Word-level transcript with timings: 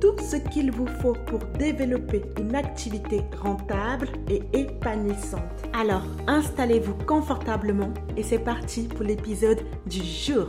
tout 0.00 0.16
ce 0.18 0.36
qu'il 0.36 0.70
vous 0.70 0.86
faut 1.02 1.16
pour 1.26 1.40
développer 1.58 2.22
une 2.38 2.54
activité 2.54 3.20
rentable 3.40 4.08
et 4.28 4.42
épanouissante. 4.58 5.42
Alors, 5.72 6.04
installez-vous 6.26 6.94
confortablement 7.06 7.92
et 8.16 8.22
c'est 8.22 8.38
parti 8.38 8.84
pour 8.84 9.02
l'épisode 9.02 9.60
du 9.86 10.02
jour. 10.02 10.48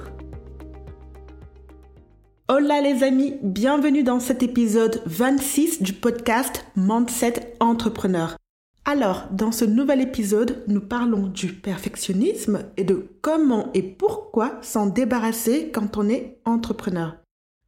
Hola 2.47 2.81
les 2.81 3.03
amis, 3.03 3.35
bienvenue 3.43 4.03
dans 4.03 4.19
cet 4.19 4.43
épisode 4.43 5.01
26 5.05 5.81
du 5.81 5.93
podcast 5.93 6.65
Mindset 6.75 7.55
Entrepreneur. 7.59 8.35
Alors, 8.83 9.27
dans 9.31 9.51
ce 9.51 9.63
nouvel 9.63 10.01
épisode, 10.01 10.63
nous 10.67 10.81
parlons 10.81 11.27
du 11.27 11.53
perfectionnisme 11.53 12.65
et 12.77 12.83
de 12.83 13.07
comment 13.21 13.69
et 13.73 13.83
pourquoi 13.83 14.57
s'en 14.61 14.87
débarrasser 14.87 15.71
quand 15.71 15.97
on 15.97 16.09
est 16.09 16.39
entrepreneur. 16.45 17.20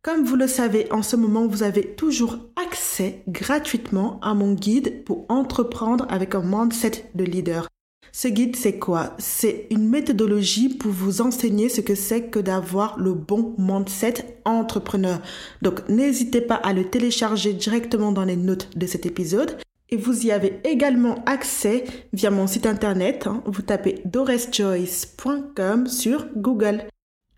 Comme 0.03 0.25
vous 0.25 0.35
le 0.35 0.47
savez, 0.47 0.91
en 0.91 1.01
ce 1.01 1.15
moment, 1.15 1.47
vous 1.47 1.63
avez 1.63 1.95
toujours 1.95 2.37
accès 2.61 3.23
gratuitement 3.29 4.19
à 4.21 4.33
mon 4.33 4.51
guide 4.51 5.05
pour 5.05 5.25
entreprendre 5.29 6.05
avec 6.09 6.35
un 6.35 6.43
mindset 6.43 7.09
de 7.15 7.23
leader. 7.23 7.69
Ce 8.11 8.27
guide, 8.27 8.57
c'est 8.57 8.79
quoi? 8.79 9.15
C'est 9.17 9.65
une 9.71 9.87
méthodologie 9.87 10.67
pour 10.67 10.91
vous 10.91 11.21
enseigner 11.21 11.69
ce 11.69 11.79
que 11.79 11.95
c'est 11.95 12.23
que 12.23 12.39
d'avoir 12.39 12.99
le 12.99 13.13
bon 13.13 13.55
mindset 13.57 14.41
entrepreneur. 14.43 15.21
Donc, 15.61 15.87
n'hésitez 15.87 16.41
pas 16.41 16.55
à 16.55 16.73
le 16.73 16.89
télécharger 16.89 17.53
directement 17.53 18.11
dans 18.11 18.25
les 18.25 18.35
notes 18.35 18.77
de 18.77 18.85
cet 18.85 19.05
épisode. 19.05 19.57
Et 19.89 19.95
vous 19.95 20.25
y 20.25 20.31
avez 20.31 20.59
également 20.65 21.23
accès 21.25 21.85
via 22.11 22.29
mon 22.29 22.45
site 22.45 22.65
internet. 22.65 23.25
Hein. 23.25 23.41
Vous 23.45 23.61
tapez 23.61 24.01
doresjoyce.com 24.03 25.87
sur 25.87 26.27
Google. 26.35 26.83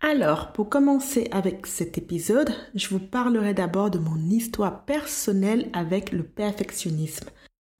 Alors, 0.08 0.52
pour 0.52 0.68
commencer 0.68 1.26
avec 1.32 1.66
cet 1.66 1.98
épisode, 1.98 2.54
je 2.76 2.86
vous 2.90 3.00
parlerai 3.00 3.54
d'abord 3.54 3.90
de 3.90 3.98
mon 3.98 4.16
histoire 4.30 4.84
personnelle 4.84 5.68
avec 5.72 6.12
le 6.12 6.22
perfectionnisme. 6.22 7.28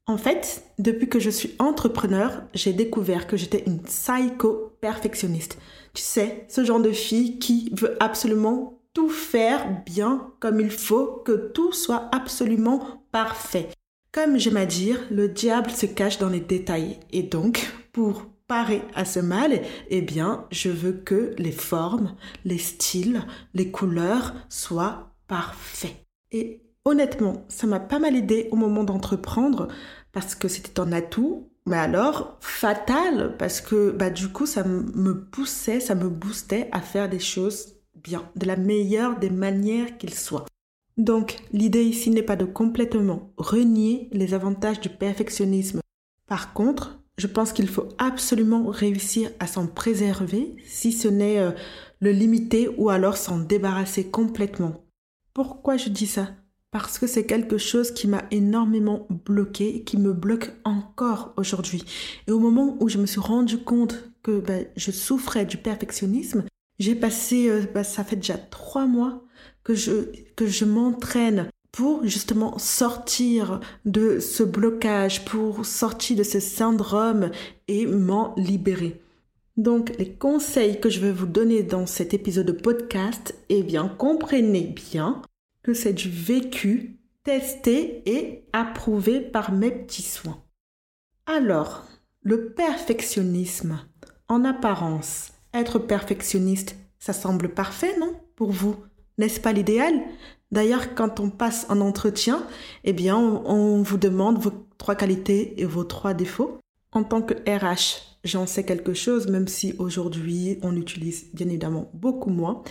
En 0.08 0.18
fait, 0.18 0.64
depuis 0.80 1.08
que 1.08 1.20
je 1.20 1.30
suis 1.30 1.55
entrepreneur, 1.60 2.42
j'ai 2.52 2.72
découvert 2.72 3.28
que 3.28 3.36
j'étais 3.36 3.62
une 3.68 3.80
psycho-perfectionniste. 3.80 5.58
Tu 5.94 6.02
sais, 6.02 6.46
ce 6.48 6.64
genre 6.64 6.80
de 6.80 6.91
fille 6.91 7.38
qui 7.38 7.72
veut 7.80 7.96
absolument 8.00 8.80
tout 8.92 9.08
faire 9.08 9.84
bien 9.84 10.33
comme 10.40 10.58
il 10.58 10.72
faut, 10.72 11.22
que 11.24 11.52
tout 11.52 11.70
soit 11.70 12.08
absolument 12.12 13.05
parfait. 13.12 13.68
Comme 14.11 14.36
j'aime 14.36 14.56
à 14.56 14.66
dire, 14.66 14.98
le 15.12 15.28
diable 15.28 15.70
se 15.70 15.86
cache 15.86 16.18
dans 16.18 16.30
les 16.30 16.40
détails. 16.40 16.98
Et 17.12 17.22
donc, 17.22 17.72
pour 17.92 18.27
parer 18.47 18.83
à 18.94 19.05
ce 19.05 19.20
mal, 19.20 19.61
eh 19.89 20.02
bien, 20.02 20.47
je 20.50 20.70
veux 20.70 20.92
que 20.92 21.34
les 21.39 21.52
formes, 21.52 22.14
les 22.44 22.58
styles, 22.58 23.22
les 23.55 23.70
couleurs 23.70 24.34
soient 24.48 25.14
parfaits. 25.27 25.97
Et 26.33 26.62
honnêtement, 26.84 27.44
ça 27.48 27.67
m'a 27.67 27.80
pas 27.80 27.98
mal 27.98 28.17
aidé 28.17 28.48
au 28.52 28.56
moment 28.56 28.84
d'entreprendre 28.84 29.69
parce 30.12 30.34
que 30.34 30.48
c'était 30.48 30.80
un 30.80 30.92
atout, 30.92 31.50
mais 31.67 31.77
alors 31.77 32.39
fatal 32.41 33.36
parce 33.39 33.61
que 33.61 33.90
bah 33.90 34.11
du 34.11 34.29
coup 34.29 34.46
ça 34.46 34.63
me 34.64 35.24
poussait, 35.24 35.80
ça 35.80 35.96
me 35.96 36.08
boostait 36.08 36.68
à 36.70 36.80
faire 36.80 37.08
des 37.08 37.18
choses 37.18 37.74
bien, 37.95 38.30
de 38.36 38.46
la 38.46 38.57
meilleure 38.57 39.18
des 39.18 39.30
manières 39.30 39.98
qu'il 39.98 40.14
soit. 40.14 40.46
Donc, 40.96 41.36
l'idée 41.52 41.84
ici 41.84 42.11
n'est 42.11 42.23
pas 42.23 42.36
de 42.36 42.46
complètement 42.46 43.33
renier 43.36 44.08
les 44.13 44.33
avantages 44.33 44.80
du 44.80 44.89
perfectionnisme. 44.89 45.80
Par 46.27 46.55
contre, 46.55 47.01
je 47.18 47.27
pense 47.27 47.52
qu'il 47.52 47.68
faut 47.68 47.88
absolument 47.98 48.66
réussir 48.66 49.30
à 49.40 49.46
s'en 49.46 49.66
préserver, 49.66 50.54
si 50.64 50.92
ce 50.92 51.08
n'est 51.08 51.38
euh, 51.38 51.52
le 52.00 52.12
limiter 52.12 52.68
ou 52.77 52.90
alors 52.90 53.16
s'en 53.16 53.38
débarrasser 53.38 54.06
complètement. 54.06 54.84
Pourquoi 55.32 55.77
je 55.77 55.88
dis 55.88 56.06
ça? 56.06 56.28
Parce 56.70 56.98
que 56.98 57.06
c'est 57.06 57.24
quelque 57.24 57.56
chose 57.56 57.90
qui 57.90 58.06
m'a 58.06 58.24
énormément 58.30 59.06
bloqué, 59.24 59.82
qui 59.84 59.96
me 59.96 60.12
bloque 60.12 60.52
encore 60.64 61.32
aujourd'hui. 61.36 61.84
Et 62.27 62.32
au 62.32 62.38
moment 62.38 62.77
où 62.80 62.88
je 62.88 62.98
me 62.98 63.06
suis 63.06 63.20
rendu 63.20 63.58
compte 63.58 64.10
que 64.22 64.40
ben, 64.40 64.66
je 64.77 64.90
souffrais 64.90 65.46
du 65.46 65.56
perfectionnisme, 65.56 66.44
j'ai 66.78 66.94
passé, 66.94 67.48
euh, 67.48 67.62
ben, 67.72 67.83
ça 67.83 68.04
fait 68.04 68.16
déjà 68.16 68.36
trois 68.36 68.86
mois 68.86 69.24
que 69.64 69.74
je, 69.74 70.12
que 70.36 70.46
je 70.46 70.64
m'entraîne 70.64 71.48
pour 71.77 72.07
justement 72.07 72.57
sortir 72.57 73.61
de 73.85 74.19
ce 74.19 74.42
blocage, 74.42 75.27
pour 75.27 75.67
sortir 75.67 76.17
de 76.17 76.23
ce 76.23 76.41
syndrome 76.41 77.31
et 77.69 77.85
m'en 77.85 78.35
libérer. 78.37 78.98
Donc 79.59 79.92
les 79.98 80.11
conseils 80.11 80.81
que 80.81 80.89
je 80.89 81.01
vais 81.01 81.13
vous 81.13 81.27
donner 81.27 81.63
dans 81.63 81.85
cet 81.85 82.14
épisode 82.14 82.47
de 82.47 82.53
podcast, 82.53 83.35
eh 83.51 83.63
bien 83.63 83.89
comprenez 83.89 84.63
bien 84.63 85.20
que 85.63 85.75
c'est 85.75 85.92
du 85.92 86.09
vécu, 86.09 86.97
testé 87.25 88.03
et 88.07 88.47
approuvé 88.55 89.20
par 89.20 89.53
mes 89.53 89.70
petits 89.70 90.01
soins. 90.01 90.43
Alors, 91.27 91.85
le 92.23 92.55
perfectionnisme, 92.55 93.81
en 94.29 94.47
apparence, 94.47 95.33
être 95.53 95.79
perfectionniste, 95.79 96.75
ça 96.98 97.13
semble 97.13 97.51
parfait, 97.51 97.98
non? 97.98 98.14
Pour 98.35 98.51
vous, 98.51 98.77
n'est-ce 99.19 99.41
pas 99.41 99.53
l'idéal? 99.53 99.95
D'ailleurs, 100.52 100.95
quand 100.95 101.20
on 101.20 101.30
passe 101.30 101.67
un 101.68 101.80
entretien, 101.80 102.46
eh 102.84 102.92
bien, 102.92 103.17
on, 103.17 103.83
vous 103.83 103.98
demande 103.98 104.39
vos 104.39 104.52
trois 104.79 104.95
qualités 104.95 105.61
et 105.61 105.64
vos 105.64 105.84
trois 105.84 106.14
défauts. 106.14 106.58
En 106.92 107.02
tant 107.02 107.20
que 107.20 107.34
RH, 107.34 108.18
j'en 108.24 108.46
sais 108.46 108.64
quelque 108.64 108.95
chose, 108.95 109.29
même 109.29 109.48
si 109.48 109.74
aujourd'hui, 109.79 110.58
on 110.62 110.77
utilise 110.77 111.27
bien 111.34 111.48
évidemment 111.48 111.90
beaucoup 111.95 112.30
moins. 112.30 112.62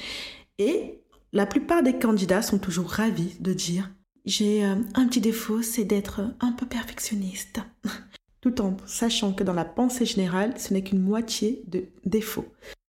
Et 0.58 1.02
la 1.34 1.46
plupart 1.46 1.84
des 1.84 2.00
candidats 2.00 2.42
sont 2.42 2.60
toujours 2.60 2.90
ravis 2.90 3.36
de 3.40 3.54
dire 3.54 3.92
j'ai 4.26 4.66
euh, 4.66 4.76
un 4.96 5.08
petit 5.08 5.22
défaut, 5.22 5.62
c'est 5.62 5.84
d'être 5.84 6.22
un 6.40 6.52
peu 6.54 6.66
perfectionniste. 6.66 7.60
Tout 8.42 8.62
en 8.62 8.78
sachant 8.86 9.34
que 9.34 9.44
dans 9.44 9.54
la 9.54 9.66
pensée 9.66 10.06
générale, 10.06 10.54
ce 10.58 10.74
n'est 10.74 10.84
qu'une 10.84 11.02
moitié 11.02 11.64
de 11.68 11.86
défaut. 12.06 12.46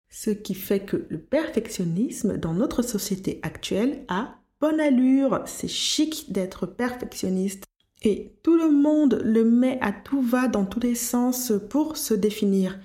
Ce 0.09 0.31
qui 0.31 0.55
fait 0.55 0.81
que 0.81 1.07
le 1.11 1.19
perfectionnisme 1.19 2.39
dans 2.39 2.55
notre 2.55 2.83
société 2.83 3.39
actuelle 3.43 4.05
a 4.09 4.39
bonne 4.61 4.81
allure, 4.81 5.43
c'est 5.47 5.69
chic 5.69 6.33
d'être 6.33 6.67
perfectionniste. 6.67 7.65
Et 8.03 8.35
tout 8.43 8.57
le 8.57 8.71
monde 8.71 9.21
le 9.25 9.45
met 9.45 9.79
à 9.81 9.93
tout 9.93 10.21
va 10.21 10.49
dans 10.49 10.65
tous 10.65 10.81
les 10.81 10.95
sens 10.95 11.53
pour 11.71 11.97
se 11.97 12.15
définir. 12.15 12.79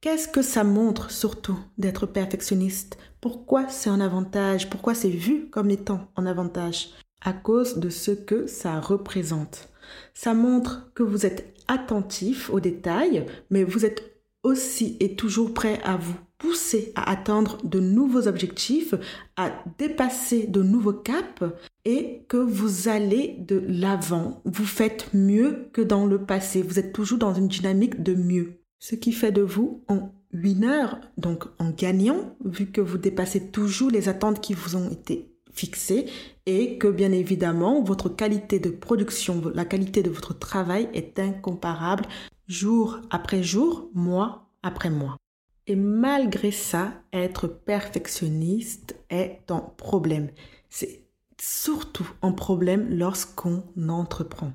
Qu'est-ce 0.00 0.28
que 0.28 0.42
ça 0.42 0.64
montre 0.64 1.10
surtout 1.10 1.58
d'être 1.78 2.06
perfectionniste? 2.06 2.98
Pourquoi 3.20 3.68
c'est 3.68 3.88
un 3.88 4.00
avantage? 4.00 4.68
Pourquoi 4.68 4.94
c'est 4.94 5.08
vu 5.08 5.48
comme 5.48 5.70
étant 5.70 6.08
un 6.16 6.26
avantage? 6.26 6.90
À 7.20 7.32
cause 7.32 7.78
de 7.78 7.88
ce 7.88 8.10
que 8.10 8.48
ça 8.48 8.80
représente. 8.80 9.68
Ça 10.12 10.34
montre 10.34 10.90
que 10.94 11.04
vous 11.04 11.24
êtes 11.24 11.54
attentif 11.68 12.50
aux 12.50 12.60
détails, 12.60 13.26
mais 13.48 13.62
vous 13.62 13.84
êtes 13.84 14.20
aussi 14.42 14.96
et 14.98 15.14
toujours 15.14 15.54
prêt 15.54 15.80
à 15.84 15.96
vous 15.96 16.16
pousser 16.42 16.92
à 16.96 17.08
atteindre 17.08 17.58
de 17.62 17.78
nouveaux 17.78 18.26
objectifs, 18.26 18.94
à 19.36 19.52
dépasser 19.78 20.48
de 20.48 20.60
nouveaux 20.60 20.92
caps 20.92 21.44
et 21.84 22.24
que 22.28 22.36
vous 22.36 22.88
allez 22.88 23.36
de 23.38 23.62
l'avant. 23.68 24.42
Vous 24.44 24.64
faites 24.64 25.14
mieux 25.14 25.68
que 25.72 25.80
dans 25.80 26.04
le 26.04 26.26
passé. 26.26 26.60
Vous 26.62 26.80
êtes 26.80 26.92
toujours 26.92 27.18
dans 27.18 27.32
une 27.32 27.46
dynamique 27.46 28.02
de 28.02 28.14
mieux. 28.14 28.60
Ce 28.80 28.96
qui 28.96 29.12
fait 29.12 29.30
de 29.30 29.42
vous 29.42 29.84
un 29.88 30.10
winner, 30.34 30.86
donc 31.16 31.44
en 31.60 31.70
gagnant, 31.70 32.36
vu 32.44 32.66
que 32.66 32.80
vous 32.80 32.98
dépassez 32.98 33.50
toujours 33.50 33.90
les 33.90 34.08
attentes 34.08 34.40
qui 34.40 34.54
vous 34.54 34.74
ont 34.74 34.90
été 34.90 35.28
fixées 35.52 36.06
et 36.46 36.76
que 36.76 36.88
bien 36.88 37.12
évidemment 37.12 37.84
votre 37.84 38.08
qualité 38.08 38.58
de 38.58 38.70
production, 38.70 39.40
la 39.54 39.64
qualité 39.64 40.02
de 40.02 40.10
votre 40.10 40.36
travail 40.36 40.88
est 40.92 41.20
incomparable 41.20 42.06
jour 42.48 42.98
après 43.10 43.44
jour, 43.44 43.90
mois 43.94 44.48
après 44.64 44.90
mois. 44.90 45.21
Et 45.66 45.76
malgré 45.76 46.50
ça, 46.50 46.92
être 47.12 47.46
perfectionniste 47.46 48.96
est 49.10 49.42
un 49.50 49.60
problème. 49.60 50.30
C'est 50.68 51.04
surtout 51.40 52.08
un 52.22 52.32
problème 52.32 52.88
lorsqu'on 52.90 53.62
entreprend. 53.88 54.52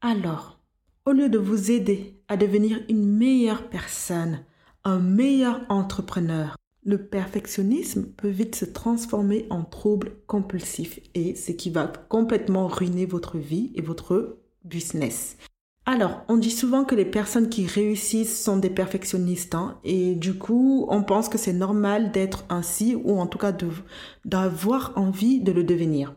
Alors, 0.00 0.58
au 1.04 1.12
lieu 1.12 1.28
de 1.28 1.38
vous 1.38 1.70
aider 1.70 2.20
à 2.28 2.36
devenir 2.36 2.80
une 2.88 3.06
meilleure 3.06 3.68
personne, 3.70 4.44
un 4.84 4.98
meilleur 4.98 5.60
entrepreneur, 5.68 6.56
le 6.84 6.98
perfectionnisme 6.98 8.06
peut 8.16 8.28
vite 8.28 8.54
se 8.54 8.64
transformer 8.64 9.46
en 9.50 9.64
trouble 9.64 10.12
compulsif 10.26 11.00
et 11.14 11.34
ce 11.34 11.50
qui 11.50 11.70
va 11.70 11.88
complètement 11.88 12.68
ruiner 12.68 13.06
votre 13.06 13.38
vie 13.38 13.72
et 13.74 13.82
votre 13.82 14.38
business. 14.64 15.36
Alors, 15.88 16.24
on 16.26 16.36
dit 16.36 16.50
souvent 16.50 16.84
que 16.84 16.96
les 16.96 17.04
personnes 17.04 17.48
qui 17.48 17.64
réussissent 17.64 18.42
sont 18.42 18.56
des 18.56 18.70
perfectionnistes 18.70 19.54
hein, 19.54 19.78
et 19.84 20.16
du 20.16 20.34
coup, 20.34 20.84
on 20.88 21.04
pense 21.04 21.28
que 21.28 21.38
c'est 21.38 21.52
normal 21.52 22.10
d'être 22.10 22.44
ainsi 22.48 22.96
ou 22.96 23.20
en 23.20 23.28
tout 23.28 23.38
cas 23.38 23.54
d'avoir 24.24 24.92
envie 24.96 25.40
de 25.40 25.52
le 25.52 25.62
devenir. 25.62 26.16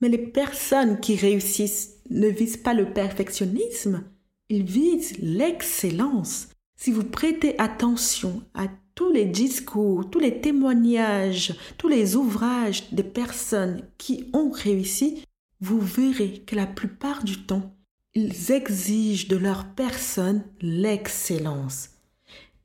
Mais 0.00 0.08
les 0.08 0.16
personnes 0.16 0.98
qui 0.98 1.14
réussissent 1.16 1.98
ne 2.08 2.26
visent 2.26 2.56
pas 2.56 2.72
le 2.72 2.90
perfectionnisme, 2.94 4.02
ils 4.48 4.64
visent 4.64 5.18
l'excellence. 5.18 6.48
Si 6.80 6.90
vous 6.90 7.04
prêtez 7.04 7.58
attention 7.60 8.42
à 8.54 8.66
tous 8.94 9.12
les 9.12 9.26
discours, 9.26 10.08
tous 10.08 10.20
les 10.20 10.40
témoignages, 10.40 11.54
tous 11.76 11.88
les 11.88 12.16
ouvrages 12.16 12.90
des 12.92 13.04
personnes 13.04 13.82
qui 13.98 14.30
ont 14.32 14.50
réussi, 14.50 15.22
vous 15.60 15.80
verrez 15.80 16.42
que 16.46 16.56
la 16.56 16.66
plupart 16.66 17.24
du 17.24 17.44
temps, 17.44 17.76
ils 18.14 18.52
exigent 18.52 19.28
de 19.28 19.36
leur 19.36 19.66
personne 19.74 20.44
l'excellence. 20.60 21.90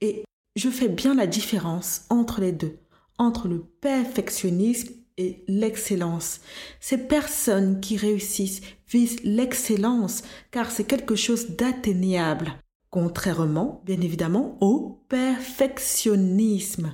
Et 0.02 0.24
je 0.56 0.70
fais 0.70 0.90
bien 0.90 1.16
la 1.16 1.28
différence 1.28 2.06
entre 2.10 2.42
les 2.42 2.52
deux, 2.52 2.80
entre 3.18 3.48
le 3.48 3.62
perfectionnisme 3.82 4.94
et 5.18 5.44
l'excellence. 5.48 6.42
Ces 6.80 6.98
personnes 6.98 7.80
qui 7.80 7.98
réussissent 7.98 8.62
visent 8.90 9.24
l'excellence 9.24 10.24
car 10.52 10.70
c'est 10.70 10.84
quelque 10.84 11.16
chose 11.16 11.52
d'atteignable 11.52 12.54
contrairement 12.90 13.82
bien 13.86 14.02
évidemment 14.02 14.58
au 14.62 15.04
perfectionnisme. 15.08 16.94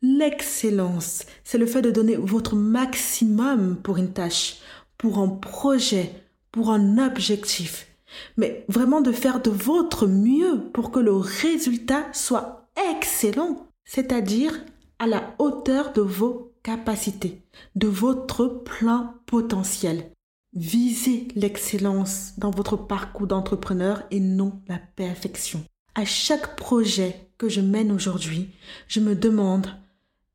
L'excellence, 0.00 1.26
c'est 1.44 1.58
le 1.58 1.66
fait 1.66 1.82
de 1.82 1.90
donner 1.90 2.16
votre 2.16 2.56
maximum 2.56 3.76
pour 3.76 3.98
une 3.98 4.12
tâche, 4.12 4.56
pour 4.98 5.18
un 5.18 5.28
projet, 5.28 6.21
pour 6.52 6.70
un 6.70 6.98
objectif, 6.98 7.88
mais 8.36 8.64
vraiment 8.68 9.00
de 9.00 9.12
faire 9.12 9.40
de 9.42 9.50
votre 9.50 10.06
mieux 10.06 10.60
pour 10.72 10.90
que 10.90 11.00
le 11.00 11.14
résultat 11.14 12.04
soit 12.12 12.68
excellent, 12.90 13.66
c'est-à-dire 13.84 14.64
à 14.98 15.06
la 15.06 15.34
hauteur 15.38 15.92
de 15.92 16.02
vos 16.02 16.52
capacités, 16.62 17.42
de 17.74 17.88
votre 17.88 18.46
plein 18.46 19.14
potentiel. 19.26 20.12
Visez 20.54 21.28
l'excellence 21.34 22.34
dans 22.38 22.50
votre 22.50 22.76
parcours 22.76 23.26
d'entrepreneur 23.26 24.02
et 24.10 24.20
non 24.20 24.60
la 24.68 24.78
perfection. 24.78 25.64
À 25.94 26.04
chaque 26.04 26.56
projet 26.56 27.28
que 27.38 27.48
je 27.48 27.60
mène 27.60 27.90
aujourd'hui, 27.90 28.50
je 28.86 29.00
me 29.00 29.14
demande, 29.14 29.66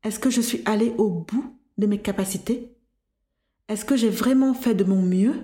est-ce 0.04 0.18
que 0.18 0.30
je 0.30 0.40
suis 0.40 0.62
allé 0.64 0.92
au 0.98 1.08
bout 1.08 1.56
de 1.78 1.86
mes 1.86 1.98
capacités? 1.98 2.72
Est-ce 3.68 3.84
que 3.84 3.96
j'ai 3.96 4.10
vraiment 4.10 4.54
fait 4.54 4.74
de 4.74 4.84
mon 4.84 5.02
mieux? 5.02 5.34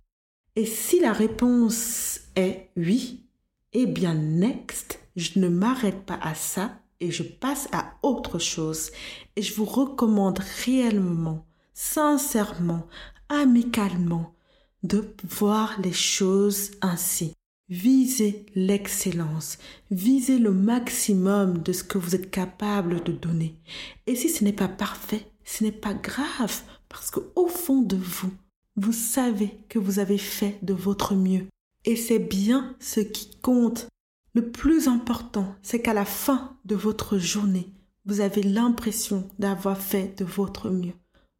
Et 0.56 0.66
si 0.66 1.00
la 1.00 1.12
réponse 1.12 2.20
est 2.36 2.70
oui, 2.76 3.24
eh 3.72 3.86
bien, 3.86 4.14
next, 4.14 5.00
je 5.16 5.40
ne 5.40 5.48
m'arrête 5.48 6.04
pas 6.06 6.18
à 6.22 6.34
ça 6.34 6.78
et 7.00 7.10
je 7.10 7.24
passe 7.24 7.68
à 7.72 7.94
autre 8.02 8.38
chose. 8.38 8.92
Et 9.34 9.42
je 9.42 9.52
vous 9.54 9.64
recommande 9.64 10.38
réellement, 10.64 11.44
sincèrement, 11.72 12.86
amicalement, 13.28 14.32
de 14.84 15.12
voir 15.24 15.80
les 15.80 15.92
choses 15.92 16.70
ainsi. 16.82 17.32
Visez 17.68 18.46
l'excellence, 18.54 19.58
visez 19.90 20.38
le 20.38 20.52
maximum 20.52 21.62
de 21.62 21.72
ce 21.72 21.82
que 21.82 21.98
vous 21.98 22.14
êtes 22.14 22.30
capable 22.30 23.02
de 23.02 23.10
donner. 23.10 23.58
Et 24.06 24.14
si 24.14 24.28
ce 24.28 24.44
n'est 24.44 24.52
pas 24.52 24.68
parfait, 24.68 25.26
ce 25.44 25.64
n'est 25.64 25.72
pas 25.72 25.94
grave, 25.94 26.62
parce 26.88 27.10
qu'au 27.10 27.48
fond 27.48 27.82
de 27.82 27.96
vous, 27.96 28.30
vous 28.76 28.92
savez 28.92 29.58
que 29.68 29.78
vous 29.78 29.98
avez 29.98 30.18
fait 30.18 30.58
de 30.62 30.74
votre 30.74 31.14
mieux. 31.14 31.46
Et 31.84 31.96
c'est 31.96 32.18
bien 32.18 32.74
ce 32.80 33.00
qui 33.00 33.36
compte. 33.40 33.88
Le 34.34 34.50
plus 34.50 34.88
important, 34.88 35.54
c'est 35.62 35.80
qu'à 35.80 35.94
la 35.94 36.04
fin 36.04 36.56
de 36.64 36.74
votre 36.74 37.18
journée, 37.18 37.68
vous 38.04 38.20
avez 38.20 38.42
l'impression 38.42 39.28
d'avoir 39.38 39.78
fait 39.78 40.18
de 40.18 40.24
votre 40.24 40.70
mieux. 40.70 40.94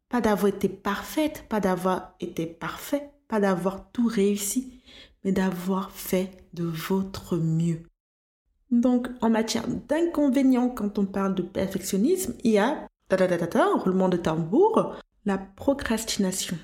Pas 0.09 0.21
d'avoir 0.21 0.47
été 0.47 0.69
parfaite, 0.69 1.45
pas 1.49 1.59
d'avoir 1.59 2.15
été 2.19 2.45
parfait, 2.45 3.11
pas 3.27 3.39
d'avoir 3.39 3.91
tout 3.91 4.07
réussi, 4.07 4.81
mais 5.23 5.31
d'avoir 5.31 5.91
fait 5.91 6.31
de 6.53 6.63
votre 6.63 7.37
mieux. 7.37 7.81
Donc, 8.71 9.09
en 9.21 9.29
matière 9.29 9.67
d'inconvénients, 9.67 10.69
quand 10.69 10.97
on 10.97 11.05
parle 11.05 11.35
de 11.35 11.41
perfectionnisme, 11.41 12.33
il 12.43 12.51
y 12.51 12.57
a, 12.57 12.87
roulement 13.77 14.09
de 14.09 14.17
tambour, 14.17 14.95
la 15.25 15.37
procrastination. 15.37 16.57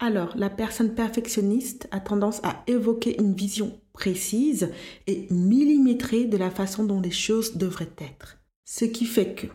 Alors, 0.00 0.36
la 0.36 0.48
personne 0.48 0.94
perfectionniste 0.94 1.88
a 1.90 1.98
tendance 1.98 2.40
à 2.44 2.62
évoquer 2.68 3.20
une 3.20 3.34
vision 3.34 3.80
précise 3.92 4.70
et 5.08 5.26
millimétrée 5.30 6.24
de 6.26 6.36
la 6.36 6.50
façon 6.50 6.84
dont 6.84 7.00
les 7.00 7.10
choses 7.10 7.56
devraient 7.56 7.90
être. 7.98 8.38
Ce 8.64 8.84
qui 8.84 9.06
fait 9.06 9.34
que, 9.34 9.46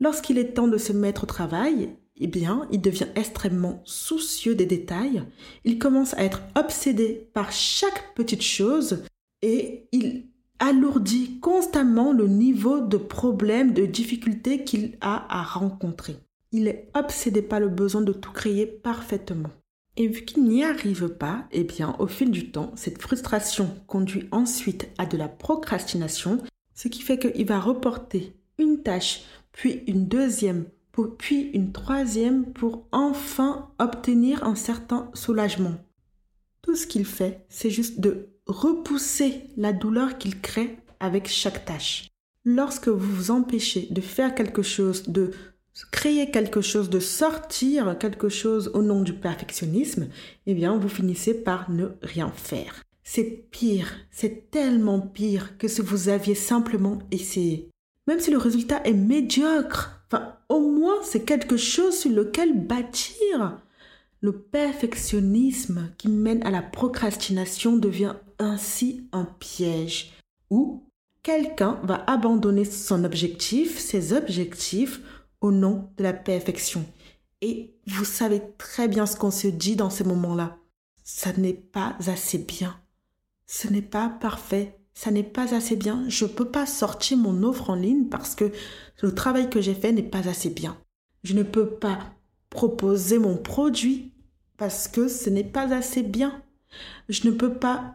lorsqu'il 0.00 0.38
est 0.38 0.54
temps 0.54 0.66
de 0.66 0.76
se 0.76 0.92
mettre 0.92 1.22
au 1.22 1.26
travail, 1.26 1.90
eh 2.16 2.26
bien, 2.26 2.66
il 2.72 2.80
devient 2.80 3.06
extrêmement 3.14 3.80
soucieux 3.84 4.56
des 4.56 4.66
détails, 4.66 5.22
il 5.64 5.78
commence 5.78 6.14
à 6.14 6.24
être 6.24 6.42
obsédé 6.56 7.30
par 7.32 7.52
chaque 7.52 8.14
petite 8.14 8.42
chose 8.42 9.04
et 9.40 9.88
il 9.92 10.26
alourdit 10.58 11.38
constamment 11.40 12.12
le 12.12 12.26
niveau 12.26 12.80
de 12.80 12.98
problème, 12.98 13.72
de 13.72 13.86
difficulté 13.86 14.64
qu'il 14.64 14.98
a 15.00 15.26
à 15.34 15.42
rencontrer. 15.42 16.16
Il 16.52 16.66
est 16.66 16.90
obsédé 16.94 17.40
par 17.40 17.60
le 17.60 17.68
besoin 17.68 18.02
de 18.02 18.12
tout 18.12 18.32
créer 18.32 18.66
parfaitement. 18.66 19.50
Et 20.00 20.08
vu 20.08 20.24
qu'il 20.24 20.44
n'y 20.44 20.64
arrive 20.64 21.10
pas, 21.10 21.46
eh 21.52 21.62
bien, 21.62 21.94
au 21.98 22.06
fil 22.06 22.30
du 22.30 22.50
temps, 22.50 22.72
cette 22.74 23.02
frustration 23.02 23.76
conduit 23.86 24.28
ensuite 24.32 24.88
à 24.96 25.04
de 25.04 25.18
la 25.18 25.28
procrastination, 25.28 26.38
ce 26.72 26.88
qui 26.88 27.02
fait 27.02 27.18
qu'il 27.18 27.44
va 27.44 27.60
reporter 27.60 28.32
une 28.56 28.82
tâche, 28.82 29.24
puis 29.52 29.82
une 29.86 30.08
deuxième, 30.08 30.64
puis 31.18 31.50
une 31.52 31.72
troisième 31.72 32.46
pour 32.46 32.86
enfin 32.92 33.68
obtenir 33.78 34.42
un 34.44 34.54
certain 34.54 35.10
soulagement. 35.12 35.74
Tout 36.62 36.76
ce 36.76 36.86
qu'il 36.86 37.04
fait, 37.04 37.44
c'est 37.50 37.68
juste 37.68 38.00
de 38.00 38.30
repousser 38.46 39.42
la 39.58 39.74
douleur 39.74 40.16
qu'il 40.16 40.40
crée 40.40 40.78
avec 40.98 41.28
chaque 41.28 41.66
tâche. 41.66 42.08
Lorsque 42.46 42.88
vous 42.88 43.16
vous 43.16 43.30
empêchez 43.30 43.86
de 43.90 44.00
faire 44.00 44.34
quelque 44.34 44.62
chose, 44.62 45.10
de 45.10 45.32
créer 45.90 46.30
quelque 46.30 46.60
chose, 46.60 46.90
de 46.90 47.00
sortir 47.00 47.96
quelque 47.98 48.28
chose 48.28 48.70
au 48.74 48.82
nom 48.82 49.02
du 49.02 49.12
perfectionnisme, 49.12 50.08
eh 50.46 50.54
bien, 50.54 50.76
vous 50.76 50.88
finissez 50.88 51.34
par 51.34 51.70
ne 51.70 51.88
rien 52.02 52.32
faire. 52.34 52.82
C'est 53.02 53.48
pire, 53.50 53.92
c'est 54.10 54.50
tellement 54.50 55.00
pire 55.00 55.58
que 55.58 55.68
si 55.68 55.80
vous 55.80 56.08
aviez 56.08 56.34
simplement 56.34 56.98
essayé. 57.10 57.68
Même 58.06 58.20
si 58.20 58.30
le 58.30 58.38
résultat 58.38 58.82
est 58.84 58.92
médiocre, 58.92 60.00
Enfin, 60.12 60.36
au 60.48 60.58
moins, 60.60 60.96
c'est 61.02 61.24
quelque 61.24 61.56
chose 61.56 61.96
sur 61.96 62.10
lequel 62.10 62.66
bâtir. 62.66 63.60
Le 64.20 64.32
perfectionnisme 64.32 65.92
qui 65.98 66.08
mène 66.08 66.44
à 66.44 66.50
la 66.50 66.62
procrastination 66.62 67.76
devient 67.76 68.16
ainsi 68.38 69.08
un 69.12 69.24
piège 69.24 70.12
où 70.50 70.84
quelqu'un 71.22 71.78
va 71.84 72.02
abandonner 72.08 72.64
son 72.64 73.04
objectif, 73.04 73.78
ses 73.78 74.12
objectifs, 74.12 75.00
au 75.40 75.50
nom 75.50 75.90
de 75.96 76.02
la 76.02 76.12
perfection. 76.12 76.84
Et 77.40 77.74
vous 77.86 78.04
savez 78.04 78.42
très 78.58 78.88
bien 78.88 79.06
ce 79.06 79.16
qu'on 79.16 79.30
se 79.30 79.48
dit 79.48 79.76
dans 79.76 79.90
ces 79.90 80.04
moments-là. 80.04 80.58
Ça 81.04 81.32
n'est 81.32 81.54
pas 81.54 81.96
assez 82.06 82.38
bien. 82.38 82.78
Ce 83.46 83.68
n'est 83.68 83.82
pas 83.82 84.08
parfait 84.08 84.80
ça 85.00 85.10
n'est 85.10 85.22
pas 85.22 85.54
assez 85.54 85.76
bien, 85.76 86.04
je 86.08 86.26
ne 86.26 86.30
peux 86.30 86.50
pas 86.50 86.66
sortir 86.66 87.16
mon 87.16 87.42
offre 87.42 87.70
en 87.70 87.74
ligne 87.74 88.10
parce 88.10 88.34
que 88.34 88.52
le 89.00 89.14
travail 89.14 89.48
que 89.48 89.62
j'ai 89.62 89.74
fait 89.74 89.92
n'est 89.92 90.02
pas 90.02 90.28
assez 90.28 90.50
bien. 90.50 90.76
Je 91.22 91.32
ne 91.32 91.42
peux 91.42 91.70
pas 91.70 91.98
proposer 92.50 93.18
mon 93.18 93.38
produit 93.38 94.12
parce 94.58 94.88
que 94.88 95.08
ce 95.08 95.30
n'est 95.30 95.42
pas 95.42 95.72
assez 95.72 96.02
bien. 96.02 96.42
Je 97.08 97.26
ne 97.28 97.32
peux 97.32 97.54
pas 97.54 97.94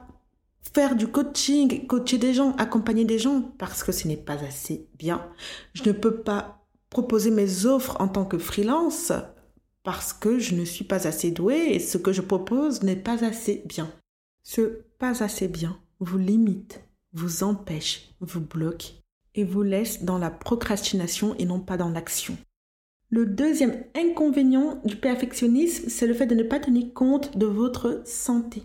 faire 0.74 0.96
du 0.96 1.08
coaching, 1.08 1.86
coacher 1.86 2.18
des 2.18 2.34
gens, 2.34 2.56
accompagner 2.56 3.06
des 3.06 3.20
gens 3.20 3.54
parce 3.60 3.84
que 3.84 3.92
ce 3.92 4.08
n'est 4.08 4.18
pas 4.18 4.44
assez 4.44 4.88
bien. 4.98 5.30
Je 5.74 5.84
ne 5.84 5.92
peux 5.92 6.22
pas 6.22 6.65
proposer 6.96 7.30
mes 7.30 7.66
offres 7.66 7.98
en 8.00 8.08
tant 8.08 8.24
que 8.24 8.38
freelance 8.38 9.12
parce 9.84 10.14
que 10.14 10.40
je 10.40 10.56
ne 10.56 10.64
suis 10.64 10.86
pas 10.86 11.08
assez 11.08 11.30
douée 11.30 11.74
et 11.74 11.80
ce 11.80 11.98
que 11.98 12.14
je 12.14 12.22
propose 12.22 12.84
n'est 12.84 12.96
pas 12.96 13.25
assez 13.25 13.64
bien. 13.66 13.92
Ce 14.44 14.62
pas 14.98 15.22
assez 15.22 15.50
bien 15.50 15.78
vous 16.00 16.18
limite 16.18 16.82
vous 17.12 17.44
empêche, 17.44 18.16
vous 18.22 18.40
bloque 18.40 18.94
et 19.34 19.44
vous 19.44 19.62
laisse 19.62 20.04
dans 20.04 20.18
la 20.18 20.30
procrastination 20.30 21.36
et 21.38 21.44
non 21.44 21.60
pas 21.60 21.75
dans 21.75 21.90
l'action. 21.90 22.38
Le 23.10 23.25
deuxième 23.25 23.84
inconvénient 23.94 24.80
du 24.86 24.96
perfectionnisme, 24.96 25.90
c'est 25.90 26.08
le 26.08 26.14
fait 26.14 26.28
de 26.28 26.36
ne 26.36 26.44
pas 26.44 26.62
tenir 26.62 26.94
compte 26.94 27.38
de 27.38 27.46
votre 27.46 28.04
santé. 28.06 28.64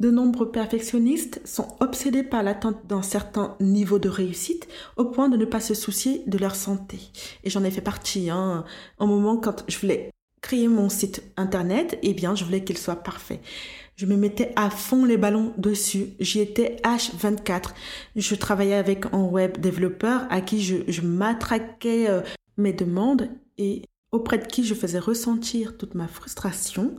De 0.00 0.10
nombreux 0.10 0.50
perfectionnistes 0.50 1.42
sont 1.44 1.68
obsédés 1.80 2.22
par 2.22 2.42
l'attente 2.42 2.86
d'un 2.86 3.02
certain 3.02 3.54
niveau 3.60 3.98
de 3.98 4.08
réussite 4.08 4.66
au 4.96 5.04
point 5.04 5.28
de 5.28 5.36
ne 5.36 5.44
pas 5.44 5.60
se 5.60 5.74
soucier 5.74 6.22
de 6.26 6.38
leur 6.38 6.56
santé. 6.56 6.98
Et 7.44 7.50
j'en 7.50 7.64
ai 7.64 7.70
fait 7.70 7.82
partie. 7.82 8.30
Hein. 8.30 8.64
Au 8.98 9.06
moment 9.06 9.36
quand 9.36 9.62
je 9.68 9.78
voulais 9.78 10.10
créer 10.40 10.68
mon 10.68 10.88
site 10.88 11.22
internet, 11.36 11.98
eh 12.02 12.14
bien, 12.14 12.34
je 12.34 12.44
voulais 12.44 12.64
qu'il 12.64 12.78
soit 12.78 12.96
parfait. 12.96 13.42
Je 13.96 14.06
me 14.06 14.16
mettais 14.16 14.54
à 14.56 14.70
fond 14.70 15.04
les 15.04 15.18
ballons 15.18 15.52
dessus. 15.58 16.14
J'y 16.18 16.40
étais 16.40 16.76
H24. 16.82 17.74
Je 18.16 18.34
travaillais 18.34 18.76
avec 18.76 19.04
un 19.12 19.24
web 19.24 19.58
développeur 19.58 20.22
à 20.30 20.40
qui 20.40 20.62
je, 20.62 20.76
je 20.88 21.02
matraquais 21.02 22.08
euh, 22.08 22.22
mes 22.56 22.72
demandes 22.72 23.28
et 23.58 23.82
auprès 24.12 24.38
de 24.38 24.46
qui 24.46 24.64
je 24.64 24.74
faisais 24.74 24.98
ressentir 24.98 25.76
toute 25.76 25.94
ma 25.94 26.08
frustration 26.08 26.96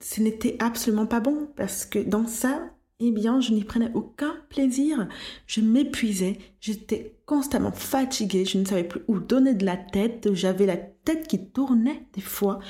ce 0.00 0.20
n'était 0.20 0.56
absolument 0.58 1.06
pas 1.06 1.20
bon 1.20 1.48
parce 1.56 1.84
que 1.86 1.98
dans 1.98 2.26
ça, 2.26 2.70
eh 3.00 3.10
bien, 3.10 3.40
je 3.40 3.52
n'y 3.52 3.64
prenais 3.64 3.90
aucun 3.94 4.36
plaisir. 4.48 5.08
Je 5.46 5.60
m'épuisais, 5.60 6.38
j'étais 6.60 7.16
constamment 7.26 7.72
fatiguée, 7.72 8.44
je 8.44 8.58
ne 8.58 8.64
savais 8.64 8.84
plus 8.84 9.02
où 9.08 9.18
donner 9.18 9.54
de 9.54 9.64
la 9.64 9.76
tête, 9.76 10.32
j'avais 10.32 10.66
la 10.66 10.76
tête 10.76 11.26
qui 11.26 11.50
tournait 11.50 12.06
des 12.12 12.20
fois 12.20 12.60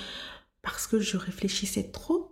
parce 0.63 0.87
que 0.87 0.99
je 0.99 1.17
réfléchissais 1.17 1.91
trop. 1.93 2.31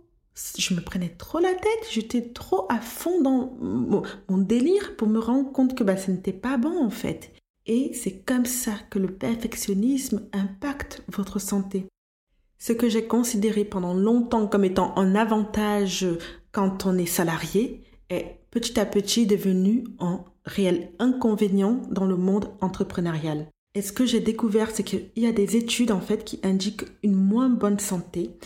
Je 0.57 0.73
me 0.73 0.81
prenais 0.81 1.09
trop 1.09 1.39
la 1.39 1.53
tête, 1.53 1.87
j'étais 1.91 2.33
trop 2.33 2.65
à 2.69 2.79
fond 2.79 3.21
dans 3.21 3.53
mon, 3.59 4.37
délire 4.39 4.95
pour 4.95 5.07
me 5.07 5.19
rendre 5.19 5.51
compte 5.51 5.75
que 5.77 5.83
bah, 5.83 5.95
ce 5.95 6.09
n'était 6.09 6.33
pas 6.33 6.57
bon 6.57 6.83
en 6.83 6.89
fait. 6.89 7.31
Et 7.67 7.93
c'est 7.93 8.25
comme 8.25 8.45
ça 8.45 8.73
que 8.89 8.97
le 8.97 9.13
perfectionnisme 9.13 10.27
impacte 10.33 11.03
votre 11.07 11.39
santé. 11.39 11.85
Ce 12.65 12.71
que 12.71 12.87
j'ai 12.87 13.03
considéré 13.03 13.65
pendant 13.65 13.93
longtemps 13.93 14.47
comme 14.47 14.63
étant 14.63 14.97
un 14.97 15.15
avantage 15.15 16.07
quand 16.53 16.85
on 16.85 16.97
est 16.97 17.05
salarié 17.05 17.83
est 18.09 18.37
petit 18.51 18.79
à 18.79 18.85
petit 18.85 19.27
devenu 19.27 19.83
un 19.99 20.23
réel 20.45 20.93
inconvénient 20.97 21.81
dans 21.91 22.05
le 22.05 22.15
monde 22.15 22.53
entrepreneurial. 22.61 23.49
Et 23.75 23.81
ce 23.81 23.91
que 23.91 24.05
j'ai 24.05 24.21
découvert, 24.21 24.71
c'est 24.71 24.83
qu'il 24.83 25.09
y 25.17 25.25
a 25.25 25.33
des 25.33 25.57
études 25.57 25.91
en 25.91 25.99
fait 25.99 26.23
qui 26.23 26.39
indiquent 26.41 26.85
une 27.03 27.15
moins 27.15 27.49
bonne 27.49 27.79
santé 27.79 28.37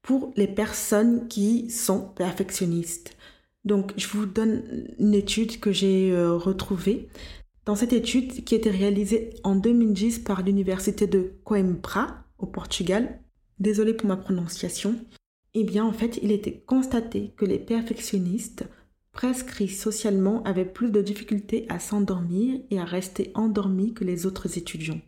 pour 0.00 0.32
les 0.36 0.46
personnes 0.46 1.26
qui 1.26 1.68
sont 1.68 2.02
perfectionnistes. 2.14 3.16
Donc, 3.64 3.94
je 3.96 4.06
vous 4.06 4.26
donne 4.26 4.62
une 5.00 5.14
étude 5.14 5.58
que 5.58 5.72
j'ai 5.72 6.12
euh, 6.12 6.36
retrouvée. 6.36 7.08
Dans 7.64 7.74
cette 7.74 7.92
étude 7.92 8.44
qui 8.44 8.54
a 8.54 8.58
été 8.58 8.70
réalisée 8.70 9.30
en 9.42 9.56
2010 9.56 10.20
par 10.20 10.42
l'université 10.42 11.08
de 11.08 11.32
Coimbra 11.42 12.22
au 12.38 12.46
Portugal, 12.46 13.18
désolé 13.58 13.94
pour 13.94 14.08
ma 14.08 14.16
prononciation, 14.16 14.96
eh 15.54 15.64
bien 15.64 15.84
en 15.84 15.92
fait 15.92 16.18
il 16.22 16.32
était 16.32 16.62
constaté 16.66 17.32
que 17.36 17.44
les 17.44 17.58
perfectionnistes 17.58 18.66
prescrits 19.12 19.68
socialement 19.68 20.42
avaient 20.42 20.66
plus 20.66 20.90
de 20.90 21.00
difficultés 21.00 21.64
à 21.70 21.78
s'endormir 21.78 22.60
et 22.70 22.78
à 22.78 22.84
rester 22.84 23.30
endormis 23.34 23.94
que 23.94 24.04
les 24.04 24.26
autres 24.26 24.58
étudiants. 24.58 25.00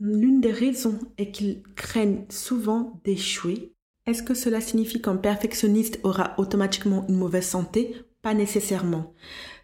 L'une 0.00 0.40
des 0.40 0.52
raisons 0.52 0.98
est 1.16 1.32
qu'ils 1.32 1.62
craignent 1.74 2.26
souvent 2.28 3.00
d'échouer. 3.04 3.72
Est-ce 4.06 4.22
que 4.22 4.34
cela 4.34 4.60
signifie 4.60 5.00
qu'un 5.00 5.16
perfectionniste 5.16 5.98
aura 6.02 6.34
automatiquement 6.38 7.06
une 7.08 7.16
mauvaise 7.16 7.46
santé? 7.46 7.96
Pas 8.22 8.34
nécessairement. 8.34 9.14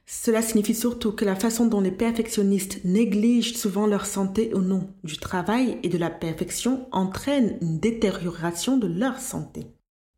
Cela 0.07 0.43
signifie 0.43 0.75
surtout 0.75 1.13
que 1.13 1.25
la 1.25 1.35
façon 1.35 1.67
dont 1.67 1.81
les 1.81 1.91
perfectionnistes 1.91 2.85
négligent 2.85 3.57
souvent 3.57 3.87
leur 3.87 4.05
santé 4.05 4.53
au 4.53 4.61
nom 4.61 4.89
du 5.03 5.17
travail 5.17 5.79
et 5.83 5.89
de 5.89 5.99
la 5.99 6.11
perfection 6.11 6.87
entraîne 6.93 7.57
une 7.63 7.79
détérioration 7.79 8.77
de 8.77 8.87
leur 8.87 9.19
santé. 9.19 9.67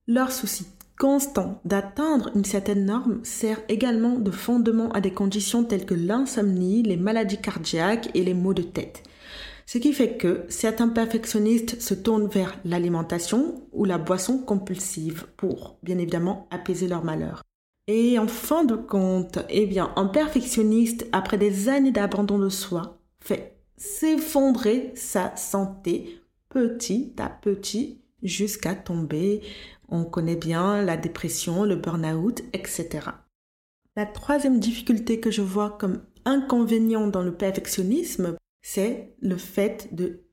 Leur 0.09 0.33
souci 0.33 0.67
constant 0.99 1.61
d'atteindre 1.65 2.31
une 2.35 2.45
certaine 2.45 2.87
norme 2.87 3.21
sert 3.23 3.61
également 3.69 4.19
de 4.19 4.31
fondement 4.31 4.91
à 4.93 5.01
des 5.01 5.13
conditions 5.13 5.63
telles 5.63 5.85
que 5.85 5.95
l'insomnie, 5.95 6.83
les 6.83 6.97
maladies 6.97 7.41
cardiaques 7.41 8.11
et 8.15 8.25
les 8.25 8.35
maux 8.35 8.55
de 8.55 8.63
tête. 8.63 9.03
Ce 9.67 9.79
qui 9.79 9.93
fait 9.93 10.17
que 10.17 10.45
certains 10.49 10.89
perfectionnistes 10.89 11.81
se 11.81 11.95
tournent 11.95 12.29
vers 12.29 12.59
l'alimentation 12.65 13.67
ou 13.73 13.85
la 13.85 13.99
boisson 13.99 14.39
compulsive 14.39 15.27
pour, 15.37 15.79
bien 15.83 15.99
évidemment, 15.99 16.49
apaiser 16.51 16.89
leur 16.89 17.05
malheur. 17.05 17.43
Et 17.89 18.19
en 18.19 18.27
fin 18.27 18.65
de 18.65 18.75
compte, 18.75 19.39
eh 19.49 19.67
bien, 19.67 19.93
un 19.95 20.07
perfectionniste, 20.07 21.07
après 21.13 21.39
des 21.39 21.69
années 21.69 21.93
d'abandon 21.93 22.39
de 22.39 22.49
soi, 22.49 22.99
fait 23.21 23.61
s'effondrer 23.77 24.93
sa 24.97 25.37
santé 25.37 26.21
petit 26.49 27.15
à 27.19 27.29
petit 27.29 28.01
jusqu'à 28.23 28.75
tomber. 28.75 29.41
On 29.89 30.05
connaît 30.05 30.37
bien 30.37 30.83
la 30.83 30.97
dépression, 30.97 31.63
le 31.63 31.77
burn-out, 31.77 32.43
etc. 32.53 32.89
La 33.95 34.07
troisième 34.07 34.59
difficulté 34.59 35.21
que 35.21 35.31
je 35.31 35.43
vois 35.43 35.71
comme 35.79 36.03
inconvénient 36.25 37.07
dans 37.07 37.23
le 37.23 37.37
perfectionnisme, 37.37 38.37
c'est 38.63 39.15
le 39.21 39.37
fait 39.37 39.95
de 39.95 40.25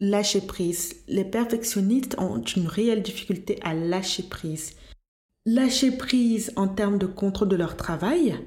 lâcher 0.00 0.40
prise. 0.40 0.96
Les 1.08 1.26
perfectionnistes 1.26 2.16
ont 2.18 2.40
une 2.40 2.66
réelle 2.66 3.02
difficulté 3.02 3.58
à 3.62 3.74
lâcher 3.74 4.22
prise 4.22 4.72
lâcher 5.44 5.90
prise 5.90 6.52
en 6.56 6.68
termes 6.68 6.98
de 6.98 7.06
contrôle 7.06 7.48
de 7.48 7.56
leur 7.56 7.76
travail, 7.76 8.38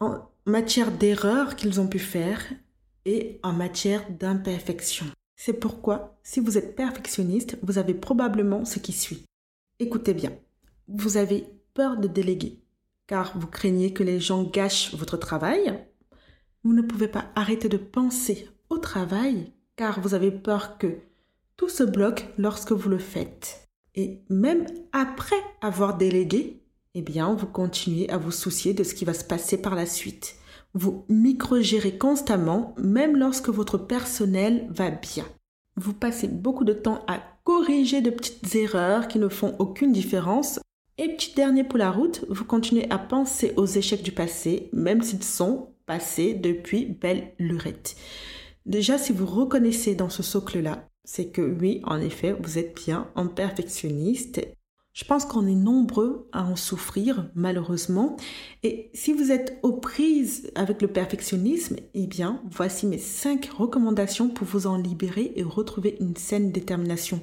en 0.00 0.28
matière 0.46 0.90
d'erreurs 0.90 1.56
qu'ils 1.56 1.80
ont 1.80 1.86
pu 1.86 1.98
faire 1.98 2.42
et 3.04 3.38
en 3.42 3.52
matière 3.52 4.04
d'imperfection. 4.10 5.06
C'est 5.36 5.54
pourquoi, 5.54 6.18
si 6.22 6.40
vous 6.40 6.58
êtes 6.58 6.76
perfectionniste, 6.76 7.58
vous 7.62 7.78
avez 7.78 7.94
probablement 7.94 8.64
ce 8.64 8.78
qui 8.78 8.92
suit. 8.92 9.24
Écoutez 9.78 10.12
bien, 10.12 10.32
vous 10.88 11.16
avez 11.16 11.46
peur 11.72 11.96
de 11.96 12.08
déléguer, 12.08 12.58
car 13.06 13.38
vous 13.38 13.46
craignez 13.46 13.92
que 13.92 14.02
les 14.02 14.20
gens 14.20 14.42
gâchent 14.42 14.94
votre 14.94 15.16
travail. 15.16 15.78
Vous 16.62 16.74
ne 16.74 16.82
pouvez 16.82 17.08
pas 17.08 17.30
arrêter 17.36 17.68
de 17.68 17.78
penser 17.78 18.48
au 18.68 18.78
travail, 18.78 19.52
car 19.76 20.00
vous 20.00 20.12
avez 20.12 20.30
peur 20.30 20.76
que 20.76 20.98
tout 21.56 21.70
se 21.70 21.84
bloque 21.84 22.26
lorsque 22.36 22.72
vous 22.72 22.90
le 22.90 22.98
faites. 22.98 23.69
Et 24.00 24.22
même 24.30 24.64
après 24.92 25.36
avoir 25.60 25.98
délégué, 25.98 26.62
eh 26.94 27.02
bien, 27.02 27.34
vous 27.34 27.46
continuez 27.46 28.08
à 28.08 28.16
vous 28.16 28.30
soucier 28.30 28.72
de 28.72 28.82
ce 28.82 28.94
qui 28.94 29.04
va 29.04 29.12
se 29.12 29.24
passer 29.24 29.60
par 29.60 29.74
la 29.74 29.84
suite. 29.84 30.36
Vous 30.72 31.04
microgérez 31.10 31.98
constamment, 31.98 32.74
même 32.78 33.18
lorsque 33.18 33.50
votre 33.50 33.76
personnel 33.76 34.66
va 34.70 34.90
bien. 34.90 35.26
Vous 35.76 35.92
passez 35.92 36.28
beaucoup 36.28 36.64
de 36.64 36.72
temps 36.72 37.04
à 37.08 37.20
corriger 37.44 38.00
de 38.00 38.08
petites 38.08 38.54
erreurs 38.54 39.06
qui 39.06 39.18
ne 39.18 39.28
font 39.28 39.54
aucune 39.58 39.92
différence. 39.92 40.60
Et 40.96 41.14
petit 41.14 41.34
dernier 41.34 41.64
pour 41.64 41.78
la 41.78 41.90
route, 41.90 42.24
vous 42.30 42.46
continuez 42.46 42.90
à 42.90 42.96
penser 42.96 43.52
aux 43.58 43.66
échecs 43.66 44.02
du 44.02 44.12
passé, 44.12 44.70
même 44.72 45.02
s'ils 45.02 45.22
sont 45.22 45.74
passés 45.84 46.32
depuis 46.32 46.86
belle 46.86 47.34
lurette. 47.38 47.96
Déjà, 48.64 48.96
si 48.96 49.12
vous 49.12 49.26
reconnaissez 49.26 49.94
dans 49.94 50.08
ce 50.08 50.22
socle-là, 50.22 50.89
c'est 51.12 51.26
que 51.26 51.42
oui, 51.42 51.80
en 51.82 52.00
effet, 52.00 52.36
vous 52.40 52.56
êtes 52.56 52.76
bien 52.86 53.08
un 53.16 53.26
perfectionniste. 53.26 54.46
Je 54.92 55.04
pense 55.04 55.24
qu'on 55.24 55.48
est 55.48 55.56
nombreux 55.56 56.28
à 56.30 56.44
en 56.44 56.54
souffrir, 56.54 57.28
malheureusement. 57.34 58.16
Et 58.62 58.92
si 58.94 59.12
vous 59.12 59.32
êtes 59.32 59.58
aux 59.64 59.72
prises 59.72 60.52
avec 60.54 60.80
le 60.80 60.86
perfectionnisme, 60.86 61.78
eh 61.94 62.06
bien, 62.06 62.40
voici 62.48 62.86
mes 62.86 62.98
cinq 62.98 63.46
recommandations 63.46 64.28
pour 64.28 64.46
vous 64.46 64.68
en 64.68 64.76
libérer 64.76 65.32
et 65.34 65.42
retrouver 65.42 65.96
une 65.98 66.14
saine 66.14 66.52
détermination. 66.52 67.20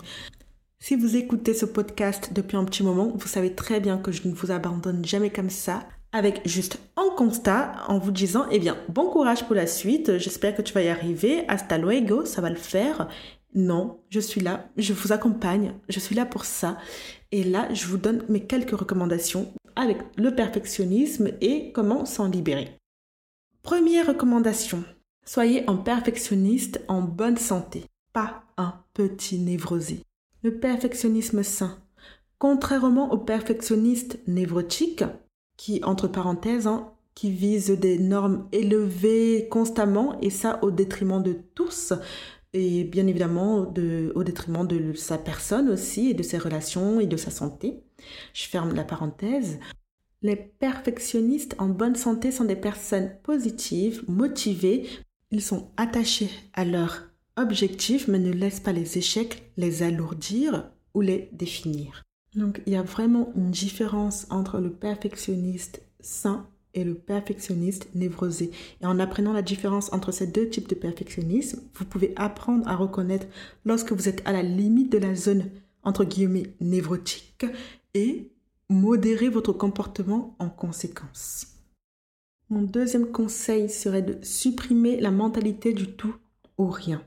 Si 0.80 0.98
vous 0.98 1.16
écoutez 1.16 1.54
ce 1.54 1.66
podcast 1.66 2.34
depuis 2.34 2.58
un 2.58 2.66
petit 2.66 2.84
moment, 2.84 3.14
vous 3.16 3.28
savez 3.28 3.56
très 3.56 3.80
bien 3.80 3.98
que 3.98 4.12
je 4.12 4.28
ne 4.28 4.34
vous 4.34 4.52
abandonne 4.52 5.06
jamais 5.06 5.30
comme 5.30 5.50
ça, 5.50 5.88
avec 6.12 6.42
juste 6.46 6.80
un 6.98 7.10
constat 7.16 7.74
en 7.88 8.00
vous 8.00 8.12
disant, 8.12 8.46
eh 8.52 8.60
bien, 8.60 8.78
bon 8.90 9.10
courage 9.10 9.46
pour 9.46 9.56
la 9.56 9.68
suite, 9.68 10.18
j'espère 10.18 10.56
que 10.56 10.62
tu 10.62 10.74
vas 10.74 10.82
y 10.82 10.90
arriver, 10.90 11.46
hasta 11.48 11.78
luego, 11.78 12.26
ça 12.26 12.42
va 12.42 12.50
le 12.50 12.56
faire, 12.56 13.08
non, 13.58 14.00
je 14.10 14.20
suis 14.20 14.40
là, 14.40 14.70
je 14.78 14.94
vous 14.94 15.12
accompagne, 15.12 15.74
je 15.90 16.00
suis 16.00 16.16
là 16.16 16.26
pour 16.26 16.46
ça. 16.46 16.78
Et 17.32 17.44
là, 17.44 17.68
je 17.74 17.88
vous 17.88 17.98
donne 17.98 18.24
mes 18.30 18.46
quelques 18.46 18.78
recommandations 18.78 19.52
avec 19.76 19.98
le 20.16 20.34
perfectionnisme 20.34 21.32
et 21.42 21.72
comment 21.72 22.06
s'en 22.06 22.30
libérer. 22.30 22.78
Première 23.64 24.08
recommandation, 24.08 24.84
soyez 25.26 25.68
un 25.68 25.76
perfectionniste 25.76 26.82
en 26.88 27.02
bonne 27.02 27.38
santé, 27.38 27.84
pas 28.14 28.44
un 28.58 28.76
petit 28.94 29.40
névrosé. 29.40 30.04
Le 30.44 30.60
perfectionnisme 30.60 31.42
sain, 31.42 31.80
contrairement 32.38 33.12
au 33.12 33.18
perfectionniste 33.18 34.20
névrotique, 34.28 35.04
qui, 35.58 35.84
entre 35.84 36.08
parenthèses, 36.08 36.68
hein, 36.68 36.92
qui 37.16 37.32
vise 37.32 37.72
des 37.72 37.98
normes 37.98 38.48
élevées 38.52 39.48
constamment, 39.50 40.16
et 40.22 40.30
ça 40.30 40.60
au 40.62 40.70
détriment 40.70 41.24
de 41.24 41.36
tous, 41.56 41.94
et 42.54 42.84
bien 42.84 43.08
évidemment 43.08 43.74
au 44.16 44.24
détriment 44.24 44.68
de 44.68 44.94
sa 44.94 45.18
personne 45.18 45.70
aussi 45.70 46.10
et 46.10 46.14
de 46.14 46.24
ses 46.24 46.38
relations 46.38 47.00
et 47.00 47.08
de 47.08 47.18
sa 47.18 47.32
santé. 47.32 47.84
Je 48.34 48.44
ferme 48.44 48.74
la 48.74 48.84
parenthèse. 48.84 49.60
Les 50.22 50.36
perfectionnistes 50.36 51.56
en 51.60 51.68
bonne 51.68 51.96
santé 51.96 52.32
sont 52.32 52.46
des 52.46 52.56
personnes 52.56 53.12
positives, 53.24 54.04
motivées. 54.08 54.88
Ils 55.32 55.44
sont 55.44 55.70
attachés 55.78 56.32
à 56.54 56.66
leur 56.66 57.04
objectif 57.36 58.08
mais 58.08 58.20
ne 58.20 58.32
laissent 58.32 58.60
pas 58.60 58.72
les 58.72 58.98
échecs 58.98 59.52
les 59.58 59.84
alourdir 59.84 60.72
ou 60.94 61.02
les 61.02 61.30
définir. 61.34 62.04
Donc 62.36 62.62
il 62.66 62.74
y 62.74 62.76
a 62.78 62.82
vraiment 62.82 63.32
une 63.36 63.52
différence 63.52 64.28
entre 64.30 64.60
le 64.60 64.72
perfectionniste 64.72 65.82
sain 66.00 66.48
et 66.78 66.84
le 66.84 66.94
perfectionniste 66.94 67.90
névrosé. 67.96 68.52
Et 68.82 68.86
en 68.86 69.00
apprenant 69.00 69.34
la 69.34 69.42
différence 69.42 69.92
entre 69.92 70.12
ces 70.12 70.28
deux 70.28 70.48
types 70.48 70.70
de 70.70 70.76
perfectionnisme, 70.76 71.62
vous 71.74 71.86
pouvez 71.86 72.14
apprendre 72.16 72.68
à 72.68 72.76
reconnaître 72.76 73.26
lorsque 73.66 73.92
vous 73.92 74.08
êtes 74.08 74.22
à 74.26 74.32
la 74.32 74.44
limite 74.44 74.92
de 74.92 75.00
la 75.00 75.16
zone 75.16 75.50
entre 75.84 76.04
guillemets 76.04 76.54
névrotique 76.62 77.46
et 77.96 78.32
modérer 78.70 79.28
votre 79.30 79.54
comportement 79.54 80.36
en 80.38 80.50
conséquence. 80.50 81.48
Mon 82.50 82.62
deuxième 82.62 83.12
conseil 83.12 83.70
serait 83.70 84.04
de 84.04 84.24
supprimer 84.24 85.00
la 85.00 85.12
mentalité 85.12 85.74
du 85.74 85.94
tout 85.94 86.16
ou 86.60 86.68
rien. 86.68 87.02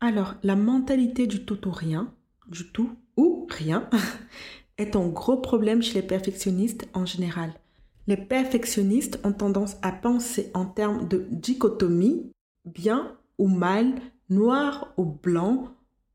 Alors, 0.00 0.34
la 0.42 0.56
mentalité 0.56 1.28
du 1.28 1.44
tout 1.44 1.68
ou 1.68 1.70
rien, 1.70 2.12
du 2.48 2.68
tout 2.72 2.90
ou 3.16 3.46
rien, 3.48 3.88
est 4.78 4.96
un 4.96 5.06
gros 5.06 5.36
problème 5.36 5.82
chez 5.82 6.00
les 6.00 6.06
perfectionnistes 6.06 6.88
en 6.94 7.06
général. 7.06 7.54
Les 8.06 8.16
perfectionnistes 8.16 9.20
ont 9.24 9.32
tendance 9.32 9.76
à 9.82 9.92
penser 9.92 10.50
en 10.54 10.64
termes 10.64 11.06
de 11.08 11.26
dichotomie, 11.30 12.32
bien 12.64 13.16
ou 13.38 13.48
mal, 13.48 13.92
noir 14.28 14.92
ou 14.96 15.04
blanc, 15.04 15.68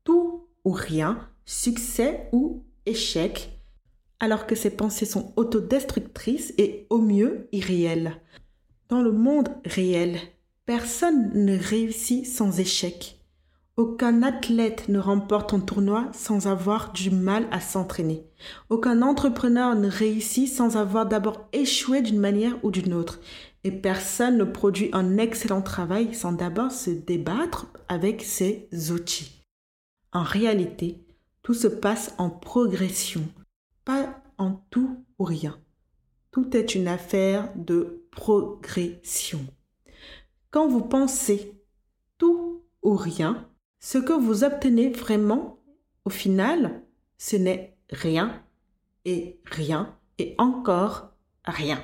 tout 0.04 0.46
ou 0.64 0.72
rien, 0.72 1.28
succès 1.44 2.28
ou 2.32 2.62
échec, 2.84 3.58
alors 4.20 4.46
que 4.46 4.54
ces 4.54 4.70
pensées 4.70 5.06
sont 5.06 5.32
autodestructrices 5.36 6.52
et 6.58 6.86
au 6.90 6.98
mieux 6.98 7.48
irréelles. 7.52 8.20
Dans 8.88 9.02
le 9.02 9.12
monde 9.12 9.48
réel, 9.64 10.18
personne 10.66 11.30
ne 11.34 11.56
réussit 11.56 12.26
sans 12.26 12.58
échec. 12.58 13.17
Aucun 13.78 14.24
athlète 14.24 14.88
ne 14.88 14.98
remporte 14.98 15.54
un 15.54 15.60
tournoi 15.60 16.08
sans 16.12 16.48
avoir 16.48 16.92
du 16.92 17.12
mal 17.12 17.46
à 17.52 17.60
s'entraîner. 17.60 18.26
Aucun 18.70 19.02
entrepreneur 19.02 19.76
ne 19.76 19.88
réussit 19.88 20.48
sans 20.48 20.76
avoir 20.76 21.06
d'abord 21.06 21.48
échoué 21.52 22.02
d'une 22.02 22.18
manière 22.18 22.56
ou 22.64 22.72
d'une 22.72 22.92
autre. 22.92 23.20
Et 23.62 23.70
personne 23.70 24.36
ne 24.36 24.42
produit 24.42 24.90
un 24.92 25.16
excellent 25.16 25.62
travail 25.62 26.12
sans 26.12 26.32
d'abord 26.32 26.72
se 26.72 26.90
débattre 26.90 27.68
avec 27.86 28.22
ses 28.22 28.68
outils. 28.90 29.44
En 30.12 30.24
réalité, 30.24 31.06
tout 31.44 31.54
se 31.54 31.68
passe 31.68 32.16
en 32.18 32.30
progression, 32.30 33.28
pas 33.84 34.20
en 34.38 34.60
tout 34.70 35.04
ou 35.20 35.24
rien. 35.24 35.56
Tout 36.32 36.56
est 36.56 36.74
une 36.74 36.88
affaire 36.88 37.48
de 37.54 38.02
progression. 38.10 39.46
Quand 40.50 40.66
vous 40.66 40.82
pensez 40.82 41.62
tout 42.18 42.64
ou 42.82 42.96
rien, 42.96 43.46
ce 43.80 43.98
que 43.98 44.12
vous 44.12 44.44
obtenez 44.44 44.90
vraiment, 44.90 45.58
au 46.04 46.10
final, 46.10 46.82
ce 47.16 47.36
n'est 47.36 47.76
rien 47.90 48.42
et 49.04 49.40
rien 49.44 49.96
et 50.18 50.34
encore 50.38 51.12
rien. 51.44 51.82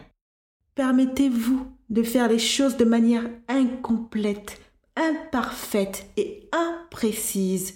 Permettez-vous 0.74 1.66
de 1.90 2.02
faire 2.02 2.28
les 2.28 2.38
choses 2.38 2.76
de 2.76 2.84
manière 2.84 3.28
incomplète, 3.48 4.60
imparfaite 4.96 6.06
et 6.16 6.48
imprécise. 6.52 7.74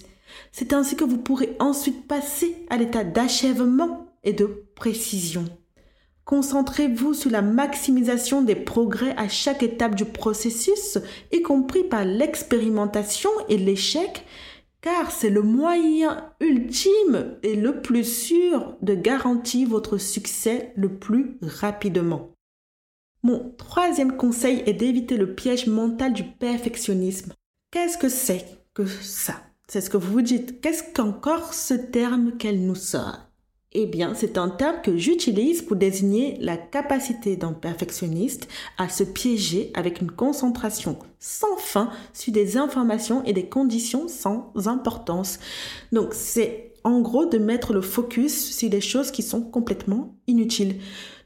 C'est 0.51 0.73
ainsi 0.73 0.95
que 0.95 1.05
vous 1.05 1.17
pourrez 1.17 1.55
ensuite 1.59 2.07
passer 2.07 2.65
à 2.69 2.77
l'état 2.77 3.03
d'achèvement 3.03 4.13
et 4.23 4.33
de 4.33 4.65
précision. 4.75 5.45
Concentrez-vous 6.29 7.15
sur 7.15 7.31
la 7.31 7.41
maximisation 7.41 8.43
des 8.43 8.53
progrès 8.53 9.15
à 9.17 9.27
chaque 9.27 9.63
étape 9.63 9.95
du 9.95 10.05
processus, 10.05 10.99
y 11.31 11.41
compris 11.41 11.83
par 11.83 12.05
l'expérimentation 12.05 13.31
et 13.47 13.57
l'échec, 13.57 14.27
car 14.79 15.09
c'est 15.09 15.31
le 15.31 15.41
moyen 15.41 16.31
ultime 16.39 17.35
et 17.41 17.55
le 17.55 17.81
plus 17.81 18.03
sûr 18.03 18.77
de 18.83 18.93
garantir 18.93 19.69
votre 19.69 19.97
succès 19.97 20.71
le 20.75 20.99
plus 20.99 21.39
rapidement. 21.41 22.35
Mon 23.23 23.51
troisième 23.57 24.15
conseil 24.15 24.61
est 24.67 24.73
d'éviter 24.73 25.17
le 25.17 25.33
piège 25.33 25.65
mental 25.65 26.13
du 26.13 26.25
perfectionnisme. 26.25 27.33
Qu'est-ce 27.71 27.97
que 27.97 28.07
c'est 28.07 28.45
que 28.75 28.85
ça? 28.85 29.33
C'est 29.67 29.81
ce 29.81 29.89
que 29.89 29.97
vous 29.97 30.13
vous 30.13 30.21
dites. 30.21 30.61
Qu'est-ce 30.61 30.93
qu'encore 30.93 31.55
ce 31.55 31.73
terme 31.73 32.37
qu'elle 32.37 32.63
nous 32.63 32.75
sort? 32.75 33.28
Eh 33.73 33.85
bien, 33.85 34.15
c'est 34.15 34.37
un 34.39 34.49
terme 34.49 34.81
que 34.81 34.97
j'utilise 34.97 35.61
pour 35.61 35.75
désigner 35.75 36.37
la 36.39 36.57
capacité 36.57 37.35
d'un 37.35 37.53
perfectionniste 37.53 38.47
à 38.79 38.89
se 38.89 39.03
piéger 39.03 39.71
avec 39.75 40.01
une 40.01 40.09
concentration 40.09 40.97
sans 41.19 41.55
fin 41.57 41.91
sur 42.13 42.33
des 42.33 42.57
informations 42.57 43.23
et 43.25 43.33
des 43.33 43.47
conditions 43.47 44.07
sans 44.07 44.51
importance. 44.65 45.39
Donc, 45.91 46.13
c'est 46.13 46.73
en 46.83 47.01
gros 47.01 47.25
de 47.25 47.37
mettre 47.37 47.73
le 47.73 47.81
focus 47.81 48.55
sur 48.55 48.69
des 48.69 48.81
choses 48.81 49.11
qui 49.11 49.21
sont 49.21 49.41
complètement 49.41 50.15
inutiles. 50.25 50.79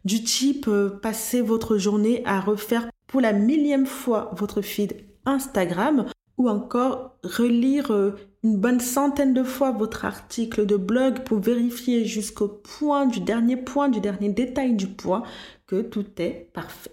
Du 0.04 0.24
type 0.24 0.68
euh, 0.68 0.90
passer 0.90 1.40
votre 1.40 1.78
journée 1.78 2.24
à 2.26 2.42
refaire 2.42 2.90
pour 3.08 3.22
la 3.22 3.32
millième 3.32 3.86
fois 3.86 4.32
votre 4.36 4.62
feed 4.62 5.06
Instagram 5.26 6.08
ou 6.38 6.50
encore 6.50 7.16
relire 7.24 7.92
euh, 7.92 8.16
une 8.44 8.58
bonne 8.58 8.82
centaine 8.82 9.34
de 9.34 9.44
fois 9.44 9.72
votre 9.72 10.04
article 10.04 10.66
de 10.66 10.76
blog 10.76 11.24
pour 11.24 11.40
vérifier 11.40 12.06
jusqu'au 12.06 12.50
point 12.50 13.06
du 13.06 13.22
dernier 13.22 13.56
point, 13.56 13.88
du 13.88 14.02
dernier 14.02 14.30
détail 14.30 14.76
du 14.76 14.88
point, 14.88 15.24
que 15.66 15.82
tout 15.82 16.06
est 16.18 16.50
parfait. 16.54 16.92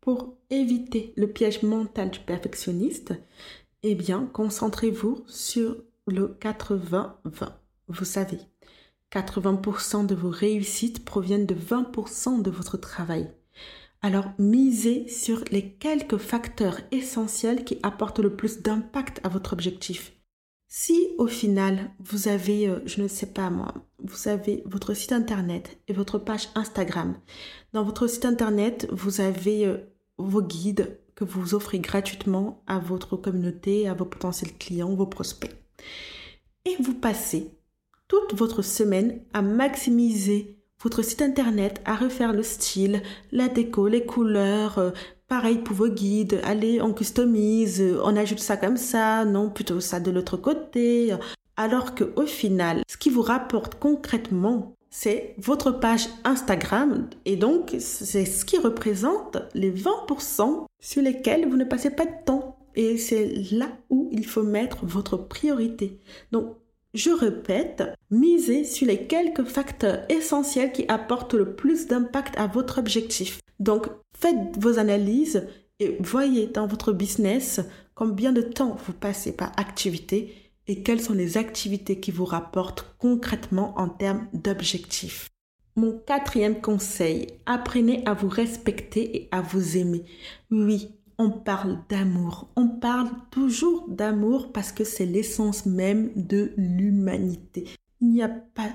Pour 0.00 0.36
éviter 0.50 1.12
le 1.16 1.26
piège 1.26 1.62
mental 1.62 2.10
du 2.10 2.20
perfectionniste, 2.20 3.12
eh 3.82 3.96
bien, 3.96 4.28
concentrez-vous 4.32 5.24
sur 5.26 5.76
le 6.06 6.36
80-20. 6.40 7.14
Vous 7.88 8.04
savez, 8.04 8.38
80% 9.10 10.06
de 10.06 10.14
vos 10.14 10.30
réussites 10.30 11.04
proviennent 11.04 11.46
de 11.46 11.54
20% 11.54 12.40
de 12.42 12.50
votre 12.50 12.76
travail. 12.76 13.30
Alors 14.00 14.26
misez 14.38 15.08
sur 15.08 15.42
les 15.50 15.72
quelques 15.72 16.18
facteurs 16.18 16.78
essentiels 16.92 17.64
qui 17.64 17.78
apportent 17.82 18.20
le 18.20 18.36
plus 18.36 18.62
d'impact 18.62 19.20
à 19.24 19.28
votre 19.28 19.54
objectif. 19.54 20.12
Si 20.76 21.10
au 21.18 21.28
final, 21.28 21.92
vous 22.00 22.26
avez, 22.26 22.68
euh, 22.68 22.80
je 22.84 23.00
ne 23.00 23.06
sais 23.06 23.26
pas 23.26 23.48
moi, 23.48 23.72
vous 24.02 24.26
avez 24.28 24.64
votre 24.66 24.92
site 24.92 25.12
internet 25.12 25.78
et 25.86 25.92
votre 25.92 26.18
page 26.18 26.48
Instagram. 26.56 27.14
Dans 27.72 27.84
votre 27.84 28.08
site 28.08 28.24
internet, 28.24 28.88
vous 28.90 29.20
avez 29.20 29.66
euh, 29.66 29.76
vos 30.18 30.42
guides 30.42 30.98
que 31.14 31.22
vous 31.22 31.54
offrez 31.54 31.78
gratuitement 31.78 32.64
à 32.66 32.80
votre 32.80 33.16
communauté, 33.16 33.86
à 33.86 33.94
vos 33.94 34.04
potentiels 34.04 34.52
clients, 34.58 34.96
vos 34.96 35.06
prospects. 35.06 35.56
Et 36.64 36.74
vous 36.82 36.94
passez 36.94 37.52
toute 38.08 38.34
votre 38.34 38.62
semaine 38.62 39.20
à 39.32 39.42
maximiser 39.42 40.58
votre 40.82 41.02
site 41.02 41.22
internet, 41.22 41.82
à 41.84 41.94
refaire 41.94 42.32
le 42.32 42.42
style, 42.42 43.00
la 43.30 43.48
déco, 43.48 43.86
les 43.86 44.04
couleurs, 44.04 44.78
euh, 44.78 44.90
pareil 45.28 45.58
pour 45.58 45.76
vos 45.76 45.88
guides, 45.88 46.40
allez, 46.44 46.80
on 46.80 46.92
customise, 46.92 47.82
on 48.02 48.16
ajoute 48.16 48.40
ça 48.40 48.56
comme 48.56 48.76
ça, 48.76 49.24
non, 49.24 49.50
plutôt 49.50 49.80
ça 49.80 50.00
de 50.00 50.10
l'autre 50.10 50.36
côté. 50.36 51.14
Alors 51.56 51.94
que 51.94 52.12
au 52.16 52.26
final, 52.26 52.82
ce 52.88 52.96
qui 52.96 53.10
vous 53.10 53.22
rapporte 53.22 53.76
concrètement, 53.76 54.74
c'est 54.90 55.34
votre 55.38 55.72
page 55.72 56.08
Instagram 56.24 57.08
et 57.24 57.36
donc 57.36 57.74
c'est 57.78 58.24
ce 58.24 58.44
qui 58.44 58.58
représente 58.58 59.38
les 59.54 59.72
20% 59.72 60.66
sur 60.80 61.02
lesquels 61.02 61.48
vous 61.48 61.56
ne 61.56 61.64
passez 61.64 61.90
pas 61.90 62.06
de 62.06 62.24
temps. 62.24 62.58
Et 62.76 62.98
c'est 62.98 63.26
là 63.52 63.68
où 63.90 64.08
il 64.12 64.26
faut 64.26 64.42
mettre 64.42 64.84
votre 64.84 65.16
priorité. 65.16 66.00
Donc 66.32 66.56
je 66.94 67.10
répète, 67.10 67.82
misez 68.10 68.64
sur 68.64 68.86
les 68.86 69.06
quelques 69.06 69.44
facteurs 69.44 70.04
essentiels 70.08 70.70
qui 70.70 70.84
apportent 70.86 71.34
le 71.34 71.56
plus 71.56 71.88
d'impact 71.88 72.38
à 72.38 72.46
votre 72.46 72.78
objectif. 72.78 73.40
Donc, 73.58 73.88
faites 74.16 74.56
vos 74.58 74.78
analyses 74.78 75.46
et 75.80 75.96
voyez 76.00 76.46
dans 76.46 76.66
votre 76.66 76.92
business 76.92 77.60
combien 77.94 78.32
de 78.32 78.42
temps 78.42 78.76
vous 78.86 78.92
passez 78.92 79.32
par 79.32 79.52
activité 79.58 80.34
et 80.66 80.82
quelles 80.82 81.00
sont 81.00 81.14
les 81.14 81.36
activités 81.36 82.00
qui 82.00 82.10
vous 82.10 82.24
rapportent 82.24 82.94
concrètement 82.98 83.74
en 83.78 83.88
termes 83.88 84.26
d'objectifs. 84.32 85.28
Mon 85.76 85.98
quatrième 85.98 86.60
conseil, 86.60 87.26
apprenez 87.46 88.02
à 88.06 88.14
vous 88.14 88.28
respecter 88.28 89.16
et 89.16 89.28
à 89.32 89.40
vous 89.40 89.76
aimer. 89.76 90.04
Oui, 90.50 90.88
on 91.18 91.30
parle 91.30 91.80
d'amour. 91.88 92.48
On 92.54 92.68
parle 92.68 93.08
toujours 93.30 93.88
d'amour 93.88 94.52
parce 94.52 94.70
que 94.70 94.84
c'est 94.84 95.06
l'essence 95.06 95.66
même 95.66 96.12
de 96.14 96.52
l'humanité. 96.56 97.68
Il 98.00 98.10
n'y 98.10 98.22
a 98.22 98.28
pas 98.28 98.70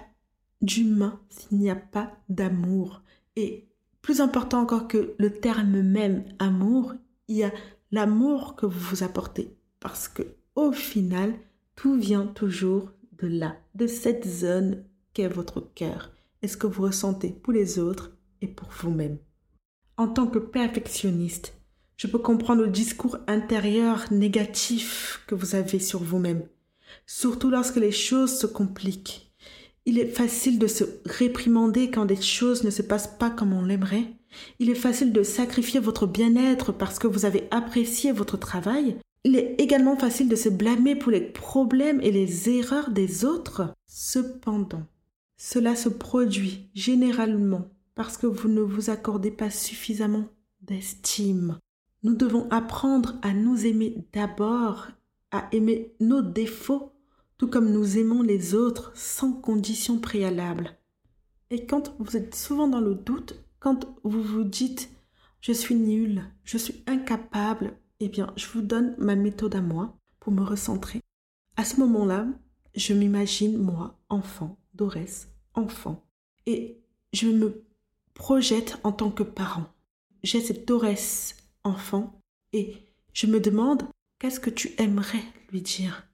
d'humain 0.61 1.21
s'il 1.29 1.59
n'y 1.59 1.69
a 1.69 1.75
pas 1.75 2.11
d'amour. 2.27 3.01
Et 3.37 3.68
plus 4.01 4.21
important 4.21 4.61
encore 4.61 4.87
que 4.87 5.13
le 5.17 5.33
terme 5.33 5.81
même 5.81 6.23
amour, 6.39 6.93
il 7.27 7.37
y 7.37 7.43
a 7.43 7.51
l'amour 7.91 8.55
que 8.55 8.65
vous 8.65 8.79
vous 8.79 9.03
apportez. 9.03 9.55
Parce 9.79 10.07
que 10.07 10.23
au 10.55 10.71
final, 10.71 11.33
tout 11.75 11.95
vient 11.95 12.25
toujours 12.27 12.91
de 13.19 13.27
là, 13.27 13.55
de 13.75 13.87
cette 13.87 14.27
zone 14.27 14.83
qu'est 15.13 15.27
votre 15.27 15.61
cœur. 15.73 16.11
est 16.41 16.47
ce 16.47 16.57
que 16.57 16.67
vous 16.67 16.83
ressentez 16.83 17.31
pour 17.31 17.53
les 17.53 17.79
autres 17.79 18.11
et 18.41 18.47
pour 18.47 18.69
vous-même? 18.69 19.17
En 19.97 20.07
tant 20.07 20.27
que 20.27 20.39
perfectionniste, 20.39 21.53
je 21.97 22.07
peux 22.07 22.19
comprendre 22.19 22.63
le 22.63 22.69
discours 22.69 23.17
intérieur 23.27 24.05
négatif 24.11 25.23
que 25.27 25.35
vous 25.35 25.55
avez 25.55 25.79
sur 25.79 26.01
vous-même, 26.01 26.47
surtout 27.05 27.49
lorsque 27.49 27.75
les 27.75 27.91
choses 27.91 28.39
se 28.39 28.47
compliquent. 28.47 29.28
Il 29.85 29.97
est 29.99 30.07
facile 30.07 30.59
de 30.59 30.67
se 30.67 30.83
réprimander 31.05 31.89
quand 31.89 32.05
des 32.05 32.21
choses 32.21 32.63
ne 32.63 32.69
se 32.69 32.81
passent 32.81 33.15
pas 33.19 33.29
comme 33.29 33.53
on 33.53 33.63
l'aimerait, 33.63 34.13
Il 34.59 34.69
est 34.69 34.75
facile 34.75 35.11
de 35.11 35.23
sacrifier 35.23 35.79
votre 35.79 36.05
bien-être 36.05 36.71
parce 36.71 36.99
que 36.99 37.07
vous 37.07 37.25
avez 37.25 37.47
apprécié 37.51 38.11
votre 38.11 38.37
travail. 38.37 38.97
Il 39.23 39.35
est 39.35 39.55
également 39.57 39.97
facile 39.97 40.29
de 40.29 40.35
se 40.35 40.49
blâmer 40.49 40.95
pour 40.95 41.11
les 41.11 41.21
problèmes 41.21 41.99
et 42.01 42.11
les 42.11 42.49
erreurs 42.49 42.91
des 42.91 43.25
autres. 43.25 43.73
Cependant, 43.87 44.83
cela 45.37 45.75
se 45.75 45.89
produit 45.89 46.69
généralement 46.73 47.69
parce 47.95 48.17
que 48.17 48.27
vous 48.27 48.47
ne 48.47 48.61
vous 48.61 48.89
accordez 48.89 49.31
pas 49.31 49.49
suffisamment 49.49 50.25
d'estime. 50.61 51.57
Nous 52.03 52.15
devons 52.15 52.47
apprendre 52.49 53.15
à 53.21 53.33
nous 53.33 53.65
aimer 53.65 54.05
d'abord, 54.13 54.87
à 55.31 55.49
aimer 55.51 55.91
nos 55.99 56.21
défauts, 56.21 56.93
tout 57.39 57.47
comme 57.47 57.71
nous 57.71 57.97
aimons 57.97 58.21
les 58.21 58.53
autres 58.53 58.91
sans 58.95 59.31
condition 59.31 59.97
préalable. 59.97 60.77
Et 61.49 61.65
quand 61.65 61.95
vous 61.97 62.15
êtes 62.15 62.35
souvent 62.35 62.67
dans 62.67 62.81
le 62.81 62.93
doute, 62.93 63.43
quand 63.59 63.87
vous 64.03 64.21
vous 64.21 64.43
dites 64.43 64.91
je 65.41 65.53
suis 65.53 65.75
nul, 65.75 66.23
je 66.43 66.57
suis 66.57 66.83
incapable, 66.85 67.77
eh 68.01 68.09
bien, 68.09 68.33
je 68.35 68.47
vous 68.47 68.61
donne 68.61 68.93
ma 68.97 69.15
méthode 69.15 69.55
à 69.55 69.61
moi 69.61 69.97
pour 70.19 70.33
me 70.33 70.43
recentrer. 70.43 70.99
À 71.55 71.63
ce 71.63 71.79
moment-là, 71.79 72.27
je 72.75 72.93
m'imagine 72.93 73.57
moi, 73.57 73.97
enfant, 74.09 74.57
Dorès, 74.73 75.29
enfant, 75.53 76.05
et 76.45 76.81
je 77.13 77.27
me 77.27 77.63
projette 78.13 78.77
en 78.83 78.91
tant 78.91 79.11
que 79.11 79.23
parent. 79.23 79.67
J'ai 80.23 80.41
cette 80.41 80.67
Dorès, 80.67 81.37
enfant, 81.63 82.21
et 82.51 82.75
je 83.13 83.27
me 83.27 83.39
demande 83.39 83.83
qu'est-ce 84.19 84.41
que 84.41 84.49
tu 84.49 84.73
aimerais 84.77 85.23
lui 85.51 85.61
dire? 85.61 86.08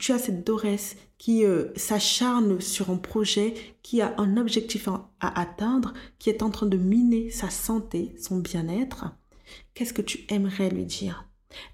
Tu 0.00 0.12
as 0.12 0.18
cette 0.18 0.44
Dorès 0.44 0.96
qui 1.18 1.44
euh, 1.44 1.66
s'acharne 1.76 2.60
sur 2.60 2.90
un 2.90 2.96
projet, 2.96 3.54
qui 3.82 4.00
a 4.00 4.14
un 4.18 4.38
objectif 4.38 4.88
à 4.88 5.40
atteindre, 5.40 5.92
qui 6.18 6.30
est 6.30 6.42
en 6.42 6.50
train 6.50 6.66
de 6.66 6.78
miner 6.78 7.30
sa 7.30 7.50
santé, 7.50 8.14
son 8.18 8.38
bien-être, 8.38 9.04
qu'est-ce 9.74 9.92
que 9.92 10.02
tu 10.02 10.24
aimerais 10.30 10.70
lui 10.70 10.86
dire? 10.86 11.26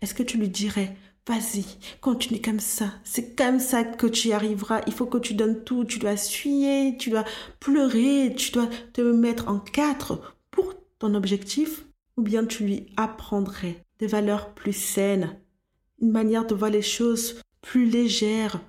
Est-ce 0.02 0.14
que 0.14 0.24
tu 0.24 0.38
lui 0.38 0.48
dirais 0.48 0.96
Vas-y, 1.28 1.64
continue 2.00 2.40
comme 2.40 2.60
ça. 2.60 2.92
C'est 3.02 3.36
comme 3.36 3.58
ça 3.58 3.82
que 3.82 4.06
tu 4.06 4.28
y 4.28 4.32
arriveras. 4.32 4.82
Il 4.86 4.92
faut 4.92 5.06
que 5.06 5.18
tu 5.18 5.34
donnes 5.34 5.64
tout. 5.64 5.84
Tu 5.84 5.98
dois 5.98 6.16
suer, 6.16 6.94
tu 7.00 7.10
dois 7.10 7.24
pleurer, 7.58 8.32
tu 8.36 8.52
dois 8.52 8.68
te 8.92 9.00
mettre 9.00 9.48
en 9.48 9.58
quatre 9.58 10.36
pour 10.52 10.74
ton 11.00 11.14
objectif? 11.14 11.84
Ou 12.16 12.22
bien 12.22 12.46
tu 12.46 12.64
lui 12.64 12.86
apprendrais 12.96 13.84
des 13.98 14.06
valeurs 14.06 14.54
plus 14.54 14.72
saines, 14.72 15.36
une 16.00 16.12
manière 16.12 16.46
de 16.46 16.54
voir 16.54 16.70
les 16.70 16.82
choses 16.82 17.40
plus 17.62 17.86
légère, 17.86 18.60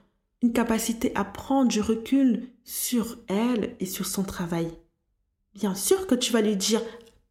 une 0.42 0.54
capacité 0.54 1.12
à 1.16 1.24
prendre 1.24 1.70
du 1.70 1.82
recul 1.82 2.48
sur 2.64 3.18
elle 3.28 3.76
et 3.80 3.86
sur 3.86 4.06
son 4.06 4.24
travail. 4.24 4.72
Bien 5.54 5.74
sûr 5.74 6.08
que 6.08 6.16
tu 6.16 6.32
vas 6.32 6.42
lui 6.42 6.56
dire, 6.56 6.82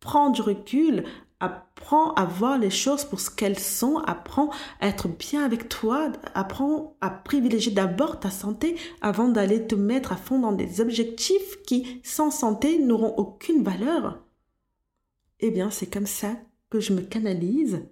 prends 0.01 0.31
du 0.31 0.43
recul, 0.43 1.05
apprends 1.39 2.13
à 2.15 2.25
voir 2.25 2.59
les 2.59 2.71
choses 2.71 3.05
pour 3.05 3.21
ce 3.21 3.31
qu'elles 3.31 3.59
sont, 3.59 3.99
apprends 3.99 4.51
à 4.81 4.89
être 4.89 5.09
bien 5.09 5.45
avec 5.45 5.69
toi, 5.69 6.11
apprends 6.35 6.97
à 7.01 7.11
privilégier 7.11 7.73
d'abord 7.73 8.19
ta 8.19 8.31
santé 8.31 8.77
avant 9.01 9.29
d'aller 9.29 9.67
te 9.67 9.75
mettre 9.75 10.13
à 10.13 10.17
fond 10.17 10.39
dans 10.39 10.53
des 10.53 10.81
objectifs 10.81 11.63
qui, 11.67 12.01
sans 12.03 12.31
santé, 12.31 12.79
n'auront 12.79 13.15
aucune 13.17 13.63
valeur. 13.63 14.23
Eh 15.41 15.51
bien, 15.51 15.71
c'est 15.71 15.93
comme 15.93 16.07
ça 16.07 16.37
que 16.71 16.81
je 16.81 16.95
me 16.95 17.03
canalise, 17.03 17.87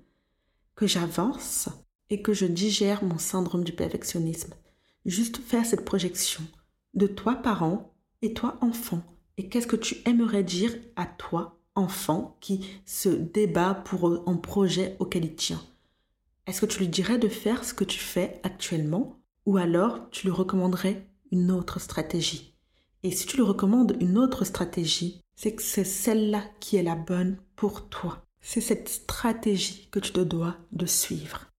que 0.75 0.87
j'avance, 0.87 1.69
et 2.11 2.23
que 2.23 2.33
je 2.33 2.47
digère 2.47 3.05
mon 3.05 3.19
syndrome 3.19 3.65
du 3.65 3.73
perfectionnisme. 3.73 4.55
Juste 5.05 5.39
faire 5.39 5.67
cette 5.67 5.85
projection 5.85 6.43
de 6.95 7.07
toi 7.07 7.35
parent 7.37 7.95
et 8.23 8.35
toi 8.35 8.57
enfant. 8.61 9.03
Et 9.37 9.49
qu'est-ce 9.49 9.67
que 9.67 9.77
tu 9.77 9.97
aimerais 10.07 10.45
dire 10.45 10.75
à 10.97 11.07
toi 11.07 11.61
enfant 11.75 12.37
qui 12.41 12.65
se 12.87 13.09
débat 13.09 13.75
pour 13.75 14.29
un 14.29 14.37
projet 14.37 14.97
auquel 15.01 15.25
il 15.25 15.35
tient? 15.35 15.63
Est-ce 16.47 16.61
que 16.61 16.67
tu 16.67 16.79
lui 16.81 16.89
dirais 16.89 17.19
de 17.19 17.29
faire 17.29 17.65
ce 17.65 17.75
que 17.75 17.85
tu 17.85 17.99
fais 17.99 18.41
actuellement 18.43 19.19
ou 19.47 19.57
alors 19.57 20.09
tu 20.11 20.27
lui 20.27 20.33
recommanderais 20.33 21.07
une 21.33 21.51
autre 21.51 21.81
stratégie? 21.81 22.55
Et 23.03 23.11
si 23.11 23.27
tu 23.27 23.37
lui 23.37 23.45
recommandes 23.45 23.97
une 24.01 24.17
autre 24.19 24.45
stratégie, 24.45 25.21
c'est 25.35 25.55
que 25.55 25.63
c'est 25.63 25.85
celle-là 25.85 26.43
qui 26.61 26.77
est 26.77 26.83
la 26.83 26.95
bonne 26.95 27.39
pour 27.57 27.89
toi. 27.89 28.25
C'est 28.41 28.61
cette 28.61 28.89
stratégie 28.89 29.89
que 29.91 29.99
tu 29.99 30.13
te 30.13 30.21
dois 30.21 30.57
de 30.73 30.87
suivre. 30.87 31.51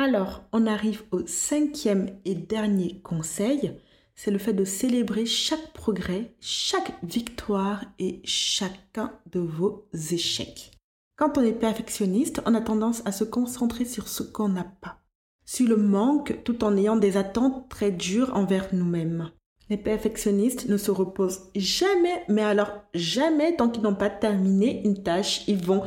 Alors, 0.00 0.44
on 0.52 0.68
arrive 0.68 1.02
au 1.10 1.26
cinquième 1.26 2.10
et 2.24 2.36
dernier 2.36 3.00
conseil, 3.00 3.72
c'est 4.14 4.30
le 4.30 4.38
fait 4.38 4.52
de 4.52 4.64
célébrer 4.64 5.26
chaque 5.26 5.72
progrès, 5.72 6.36
chaque 6.38 6.92
victoire 7.02 7.84
et 7.98 8.20
chacun 8.22 9.12
de 9.32 9.40
vos 9.40 9.88
échecs. 10.12 10.70
Quand 11.16 11.36
on 11.36 11.42
est 11.42 11.52
perfectionniste, 11.52 12.40
on 12.46 12.54
a 12.54 12.60
tendance 12.60 13.02
à 13.06 13.12
se 13.12 13.24
concentrer 13.24 13.84
sur 13.84 14.06
ce 14.06 14.22
qu'on 14.22 14.50
n'a 14.50 14.70
pas, 14.80 15.00
sur 15.44 15.68
le 15.68 15.76
manque 15.76 16.44
tout 16.44 16.62
en 16.62 16.76
ayant 16.76 16.96
des 16.96 17.16
attentes 17.16 17.68
très 17.68 17.90
dures 17.90 18.36
envers 18.36 18.68
nous-mêmes. 18.72 19.32
Les 19.68 19.76
perfectionnistes 19.76 20.68
ne 20.68 20.76
se 20.76 20.92
reposent 20.92 21.50
jamais, 21.56 22.22
mais 22.28 22.42
alors 22.42 22.70
jamais 22.94 23.56
tant 23.56 23.68
qu'ils 23.68 23.82
n'ont 23.82 23.96
pas 23.96 24.10
terminé 24.10 24.80
une 24.84 25.02
tâche, 25.02 25.42
ils 25.48 25.62
vont 25.62 25.82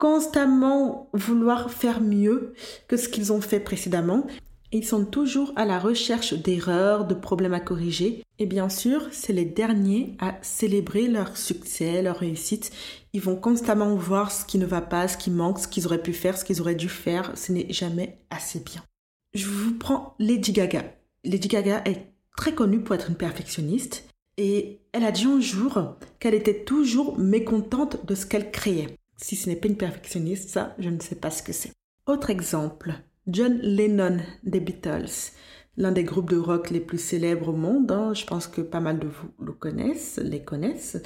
constamment 0.00 1.10
vouloir 1.12 1.70
faire 1.70 2.00
mieux 2.00 2.54
que 2.88 2.96
ce 2.96 3.08
qu'ils 3.08 3.32
ont 3.32 3.42
fait 3.42 3.60
précédemment. 3.60 4.26
Ils 4.72 4.86
sont 4.86 5.04
toujours 5.04 5.52
à 5.56 5.66
la 5.66 5.78
recherche 5.78 6.32
d'erreurs, 6.32 7.04
de 7.04 7.14
problèmes 7.14 7.52
à 7.52 7.60
corriger. 7.60 8.24
Et 8.38 8.46
bien 8.46 8.70
sûr, 8.70 9.08
c'est 9.12 9.34
les 9.34 9.44
derniers 9.44 10.16
à 10.18 10.38
célébrer 10.40 11.06
leur 11.06 11.36
succès, 11.36 12.00
leur 12.02 12.16
réussite. 12.16 12.70
Ils 13.12 13.20
vont 13.20 13.36
constamment 13.36 13.94
voir 13.94 14.32
ce 14.32 14.46
qui 14.46 14.56
ne 14.58 14.64
va 14.64 14.80
pas, 14.80 15.06
ce 15.06 15.18
qui 15.18 15.30
manque, 15.30 15.58
ce 15.58 15.68
qu'ils 15.68 15.86
auraient 15.86 16.02
pu 16.02 16.14
faire, 16.14 16.38
ce 16.38 16.46
qu'ils 16.46 16.62
auraient 16.62 16.74
dû 16.74 16.88
faire. 16.88 17.32
Ce 17.36 17.52
n'est 17.52 17.70
jamais 17.70 18.18
assez 18.30 18.60
bien. 18.60 18.82
Je 19.34 19.46
vous 19.46 19.74
prends 19.74 20.14
Lady 20.18 20.52
Gaga. 20.52 20.84
Lady 21.24 21.48
Gaga 21.48 21.82
est 21.84 22.06
très 22.38 22.54
connue 22.54 22.80
pour 22.80 22.94
être 22.94 23.10
une 23.10 23.16
perfectionniste. 23.16 24.08
Et 24.38 24.80
elle 24.92 25.04
a 25.04 25.12
dit 25.12 25.26
un 25.26 25.40
jour 25.40 25.96
qu'elle 26.20 26.34
était 26.34 26.64
toujours 26.64 27.18
mécontente 27.18 28.06
de 28.06 28.14
ce 28.14 28.24
qu'elle 28.24 28.50
créait. 28.50 28.96
Si 29.20 29.36
ce 29.36 29.48
n'est 29.48 29.56
pas 29.56 29.68
une 29.68 29.76
perfectionniste, 29.76 30.50
ça, 30.50 30.74
je 30.78 30.88
ne 30.88 31.00
sais 31.00 31.14
pas 31.14 31.30
ce 31.30 31.42
que 31.42 31.52
c'est. 31.52 31.72
Autre 32.06 32.30
exemple, 32.30 32.94
John 33.26 33.58
Lennon 33.58 34.18
des 34.42 34.60
Beatles, 34.60 35.32
l'un 35.76 35.92
des 35.92 36.04
groupes 36.04 36.30
de 36.30 36.38
rock 36.38 36.70
les 36.70 36.80
plus 36.80 36.98
célèbres 36.98 37.48
au 37.48 37.56
monde, 37.56 37.92
hein, 37.92 38.14
je 38.14 38.24
pense 38.24 38.46
que 38.46 38.60
pas 38.60 38.80
mal 38.80 38.98
de 38.98 39.06
vous 39.06 39.28
le 39.38 39.52
connaissent, 39.52 40.18
les 40.22 40.42
connaissent, 40.42 40.96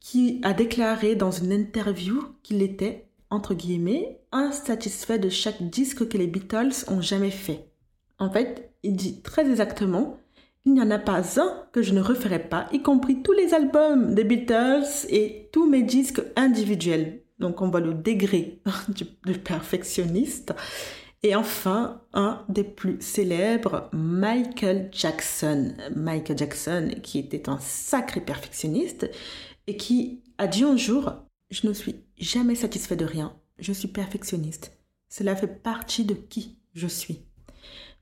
qui 0.00 0.40
a 0.42 0.52
déclaré 0.52 1.14
dans 1.14 1.30
une 1.30 1.52
interview 1.52 2.22
qu'il 2.42 2.62
était, 2.62 3.06
entre 3.30 3.54
guillemets, 3.54 4.20
insatisfait 4.32 5.20
de 5.20 5.28
chaque 5.28 5.62
disque 5.62 6.08
que 6.08 6.18
les 6.18 6.26
Beatles 6.26 6.84
ont 6.88 7.00
jamais 7.00 7.30
fait. 7.30 7.68
En 8.18 8.30
fait, 8.30 8.72
il 8.82 8.96
dit 8.96 9.22
très 9.22 9.48
exactement, 9.48 10.18
il 10.64 10.74
n'y 10.74 10.82
en 10.82 10.90
a 10.90 10.98
pas 10.98 11.40
un 11.40 11.68
que 11.72 11.82
je 11.82 11.94
ne 11.94 12.00
referai 12.00 12.40
pas, 12.40 12.68
y 12.72 12.82
compris 12.82 13.22
tous 13.22 13.32
les 13.32 13.54
albums 13.54 14.14
des 14.14 14.24
Beatles 14.24 15.06
et 15.08 15.48
tous 15.52 15.68
mes 15.68 15.82
disques 15.82 16.22
individuels. 16.36 17.21
Donc 17.42 17.60
on 17.60 17.68
voit 17.68 17.80
le 17.80 17.92
degré 17.92 18.60
du, 18.88 19.04
perfectionniste. 19.04 20.54
Et 21.24 21.34
enfin, 21.34 22.02
un 22.14 22.44
des 22.48 22.64
plus 22.64 23.00
célèbres, 23.00 23.90
Michael 23.92 24.88
Jackson. 24.92 25.74
Michael 25.94 26.38
Jackson, 26.38 26.90
qui 27.02 27.18
était 27.18 27.48
un 27.48 27.58
sacré 27.58 28.20
perfectionniste 28.20 29.10
et 29.66 29.76
qui 29.76 30.22
a 30.38 30.46
dit 30.46 30.62
un 30.62 30.76
jour, 30.76 31.12
je 31.50 31.66
ne 31.66 31.72
suis 31.72 31.96
jamais 32.16 32.54
satisfait 32.54 32.96
de 32.96 33.04
rien, 33.04 33.36
je 33.58 33.72
suis 33.72 33.88
perfectionniste. 33.88 34.72
Cela 35.08 35.34
fait 35.34 35.62
partie 35.62 36.04
de 36.04 36.14
qui 36.14 36.58
je 36.74 36.86
suis. 36.86 37.22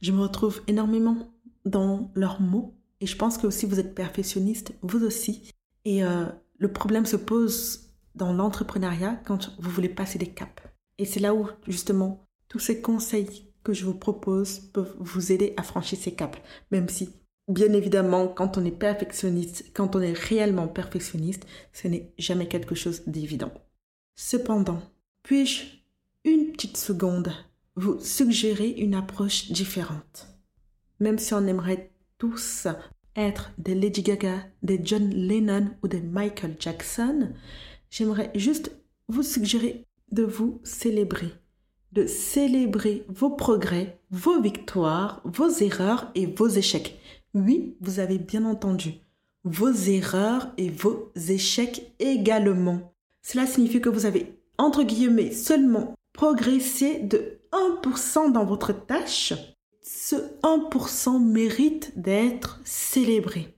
Je 0.03 0.12
me 0.12 0.20
retrouve 0.20 0.62
énormément 0.66 1.33
dans 1.64 2.11
leurs 2.14 2.42
mots 2.42 2.74
et 3.00 3.07
je 3.07 3.16
pense 3.16 3.38
que 3.38 3.48
si 3.48 3.64
vous 3.64 3.81
êtes 3.81 3.94
perfectionniste, 3.94 4.74
vous 4.83 5.03
aussi. 5.03 5.50
Et 5.87 6.05
euh, 6.05 6.26
le 6.59 6.72
problème 6.72 7.07
se 7.07 7.16
pose 7.16 7.89
dans 8.20 8.33
l'entrepreneuriat 8.35 9.18
quand 9.24 9.50
vous 9.59 9.70
voulez 9.70 9.88
passer 9.88 10.18
des 10.18 10.28
caps. 10.28 10.62
Et 10.98 11.06
c'est 11.06 11.20
là 11.20 11.35
où, 11.35 11.48
justement, 11.66 12.28
tous 12.48 12.59
ces 12.59 12.83
conseils 12.83 13.50
que 13.64 13.72
je 13.72 13.87
vous 13.87 13.94
propose 13.94 14.59
peuvent 14.59 14.94
vous 14.98 15.33
aider 15.33 15.54
à 15.56 15.62
franchir 15.62 15.98
ces 15.98 16.12
caps. 16.12 16.38
Même 16.70 16.90
si, 16.90 17.09
bien 17.48 17.72
évidemment, 17.72 18.28
quand 18.28 18.59
on 18.59 18.64
est 18.64 18.70
perfectionniste, 18.70 19.70
quand 19.74 19.96
on 19.96 20.02
est 20.02 20.12
réellement 20.12 20.68
perfectionniste, 20.68 21.46
ce 21.72 21.88
n'est 21.88 22.12
jamais 22.18 22.46
quelque 22.46 22.74
chose 22.74 23.02
d'évident. 23.06 23.52
Cependant, 24.16 24.83
puis-je, 25.22 25.62
une 26.24 26.52
petite 26.52 26.76
seconde, 26.76 27.33
vous 27.74 27.98
suggérer 28.00 28.68
une 28.68 28.94
approche 28.94 29.50
différente? 29.50 30.28
Même 30.98 31.18
si 31.18 31.33
on 31.33 31.46
aimerait 31.46 31.90
tous 32.18 32.68
être 33.16 33.52
des 33.56 33.74
Lady 33.74 34.02
Gaga, 34.02 34.46
des 34.62 34.80
John 34.85 35.09
Lennon 35.09 35.70
ou 35.83 35.88
des 35.88 36.02
Michael 36.02 36.56
Jackson, 36.59 37.33
j'aimerais 37.90 38.31
juste 38.35 38.72
vous 39.09 39.22
suggérer 39.22 39.87
de 40.12 40.22
vous 40.22 40.61
célébrer, 40.64 41.33
de 41.92 42.07
célébrer 42.07 43.05
vos 43.09 43.31
progrès, 43.31 44.00
vos 44.11 44.40
victoires, 44.40 45.20
vos 45.24 45.50
erreurs 45.50 46.11
et 46.14 46.26
vos 46.26 46.48
échecs. 46.48 46.98
Oui, 47.35 47.76
vous 47.81 48.00
avez 48.00 48.18
bien 48.18 48.44
entendu, 48.44 48.94
vos 49.44 49.72
erreurs 49.72 50.53
et 50.57 50.70
vos 50.70 51.12
échecs 51.29 51.92
également. 51.98 52.92
Cela 53.22 53.46
signifie 53.46 53.81
que 53.81 53.88
vous 53.88 54.07
avez, 54.07 54.40
entre 54.59 54.83
guillemets, 54.83 55.33
seulement 55.33 55.94
progressé 56.12 57.00
de 57.00 57.40
1% 57.53 58.33
dans 58.33 58.44
votre 58.44 58.72
tâche. 58.72 59.33
Ce 59.83 60.16
1% 60.42 61.22
mérite 61.22 61.92
d'être 61.98 62.61
célébré. 62.64 63.57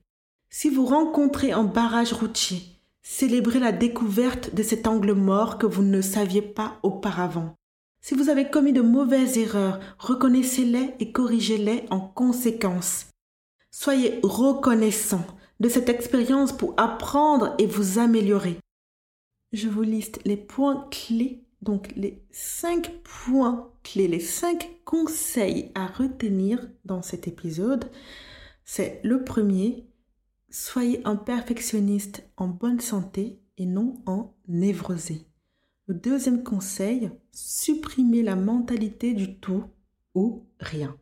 Si 0.51 0.69
vous 0.69 0.85
rencontrez 0.85 1.53
un 1.53 1.65
barrage 1.65 2.13
routier, 2.13 2.72
célébrez 3.13 3.59
la 3.59 3.73
découverte 3.73 4.55
de 4.55 4.63
cet 4.63 4.87
angle 4.87 5.13
mort 5.13 5.59
que 5.59 5.67
vous 5.67 5.83
ne 5.83 6.01
saviez 6.01 6.41
pas 6.41 6.79
auparavant. 6.83 7.55
Si 8.01 8.15
vous 8.15 8.31
avez 8.31 8.49
commis 8.49 8.73
de 8.73 8.81
mauvaises 8.81 9.37
erreurs, 9.37 9.81
reconnaissez-les 9.99 10.95
et 10.99 11.13
corrigez-les 11.13 11.85
en 11.91 12.01
conséquence. 12.01 13.09
Soyez 13.71 14.19
reconnaissant 14.23 15.27
de 15.61 15.69
cette 15.69 15.91
expérience 15.91 16.53
pour 16.53 16.73
apprendre 16.79 17.55
et 17.59 17.67
vous 17.67 17.99
améliorer. 17.99 18.59
Je 19.53 19.69
vous 19.69 19.83
liste 19.83 20.21
les 20.25 20.39
points 20.39 20.89
clés, 20.91 21.45
donc 21.61 21.93
les 21.97 22.25
cinq 22.31 22.93
points 23.05 23.71
clés, 23.83 24.09
les 24.09 24.21
cinq 24.21 24.71
conseils 24.87 25.71
à 25.75 25.87
retenir 25.87 26.67
dans 26.87 27.03
cet 27.03 27.29
épisode. 27.29 27.91
C'est 28.65 29.01
le 29.05 29.23
premier, 29.23 29.87
soyez 30.53 31.01
un 31.07 31.17
perfectionniste 31.17 32.29
en 32.37 32.47
bonne 32.47 32.81
santé 32.81 33.41
et 33.57 33.67
non 33.67 34.03
en 34.07 34.35
névrosé. 34.47 35.27
Le 35.87 35.95
deuxième 35.95 36.45
conseil, 36.45 37.11
supprimez 37.33 38.23
la 38.23 38.37
mentalité 38.37 39.15
du 39.15 39.39
tout 39.39 39.65
ou 40.15 40.47
rien. 40.61 40.97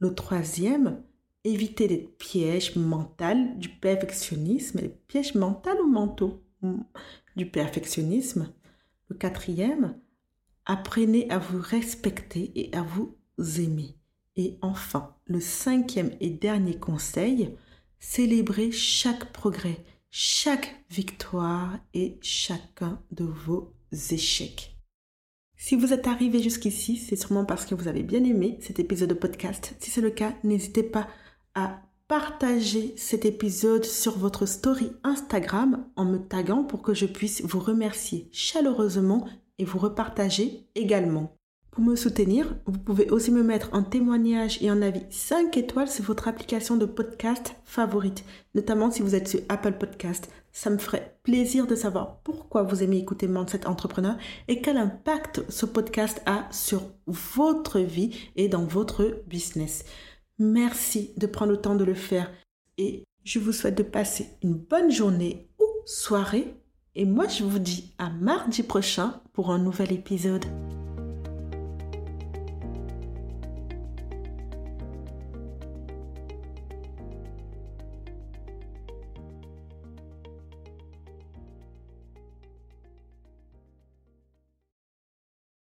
Le 0.00 0.14
troisième, 0.14 1.02
évitez 1.44 1.86
les 1.86 2.08
pièges 2.18 2.76
mentaux 2.76 3.56
du 3.56 3.68
perfectionnisme. 3.68 4.80
Les 4.80 4.88
pièges 4.88 5.34
mentaux 5.34 5.80
ou 5.82 5.88
mentaux? 5.88 6.44
Du 7.36 7.50
perfectionnisme. 7.50 8.52
Le 9.08 9.16
quatrième, 9.16 9.98
apprenez 10.64 11.30
à 11.30 11.38
vous 11.38 11.60
respecter 11.60 12.52
et 12.54 12.74
à 12.74 12.82
vous 12.82 13.16
aimer. 13.60 13.96
Et 14.36 14.58
enfin, 14.60 15.16
le 15.26 15.40
cinquième 15.40 16.10
et 16.20 16.30
dernier 16.30 16.78
conseil, 16.78 17.56
célébrez 18.02 18.72
chaque 18.72 19.32
progrès, 19.32 19.78
chaque 20.10 20.84
victoire 20.90 21.78
et 21.94 22.18
chacun 22.20 23.00
de 23.12 23.24
vos 23.24 23.72
échecs. 24.10 24.76
Si 25.56 25.76
vous 25.76 25.92
êtes 25.92 26.08
arrivé 26.08 26.42
jusqu'ici, 26.42 26.96
c'est 26.96 27.14
sûrement 27.14 27.44
parce 27.44 27.64
que 27.64 27.76
vous 27.76 27.86
avez 27.86 28.02
bien 28.02 28.24
aimé 28.24 28.58
cet 28.60 28.80
épisode 28.80 29.10
de 29.10 29.14
podcast. 29.14 29.76
Si 29.78 29.90
c'est 29.90 30.00
le 30.00 30.10
cas, 30.10 30.34
n'hésitez 30.42 30.82
pas 30.82 31.06
à 31.54 31.80
partager 32.08 32.92
cet 32.96 33.24
épisode 33.24 33.84
sur 33.84 34.18
votre 34.18 34.46
story 34.46 34.90
Instagram 35.04 35.86
en 35.94 36.04
me 36.04 36.18
taguant 36.18 36.64
pour 36.64 36.82
que 36.82 36.94
je 36.94 37.06
puisse 37.06 37.42
vous 37.42 37.60
remercier 37.60 38.28
chaleureusement 38.32 39.28
et 39.58 39.64
vous 39.64 39.78
repartager 39.78 40.66
également. 40.74 41.38
Pour 41.72 41.82
me 41.82 41.96
soutenir, 41.96 42.54
vous 42.66 42.78
pouvez 42.78 43.08
aussi 43.08 43.30
me 43.30 43.42
mettre 43.42 43.70
un 43.72 43.82
témoignage 43.82 44.62
et 44.62 44.68
un 44.68 44.82
avis 44.82 45.06
5 45.08 45.56
étoiles 45.56 45.88
sur 45.88 46.04
votre 46.04 46.28
application 46.28 46.76
de 46.76 46.84
podcast 46.84 47.54
favorite, 47.64 48.26
notamment 48.54 48.90
si 48.90 49.00
vous 49.00 49.14
êtes 49.14 49.26
sur 49.26 49.40
Apple 49.48 49.72
Podcast. 49.72 50.30
Ça 50.52 50.68
me 50.68 50.76
ferait 50.76 51.16
plaisir 51.22 51.66
de 51.66 51.74
savoir 51.74 52.20
pourquoi 52.24 52.62
vous 52.62 52.82
aimez 52.82 52.98
écouter 52.98 53.26
Mindset 53.26 53.66
Entrepreneur 53.66 54.18
et 54.48 54.60
quel 54.60 54.76
impact 54.76 55.50
ce 55.50 55.64
podcast 55.64 56.20
a 56.26 56.46
sur 56.50 56.82
votre 57.06 57.80
vie 57.80 58.14
et 58.36 58.48
dans 58.50 58.66
votre 58.66 59.22
business. 59.26 59.86
Merci 60.38 61.14
de 61.16 61.26
prendre 61.26 61.52
le 61.52 61.60
temps 61.62 61.74
de 61.74 61.84
le 61.84 61.94
faire 61.94 62.30
et 62.76 63.04
je 63.24 63.38
vous 63.38 63.52
souhaite 63.52 63.78
de 63.78 63.82
passer 63.82 64.28
une 64.42 64.56
bonne 64.56 64.90
journée 64.90 65.48
ou 65.58 65.64
soirée. 65.86 66.54
Et 66.94 67.06
moi, 67.06 67.28
je 67.28 67.44
vous 67.44 67.58
dis 67.58 67.94
à 67.96 68.10
mardi 68.10 68.62
prochain 68.62 69.22
pour 69.32 69.50
un 69.50 69.58
nouvel 69.58 69.90
épisode. 69.90 70.44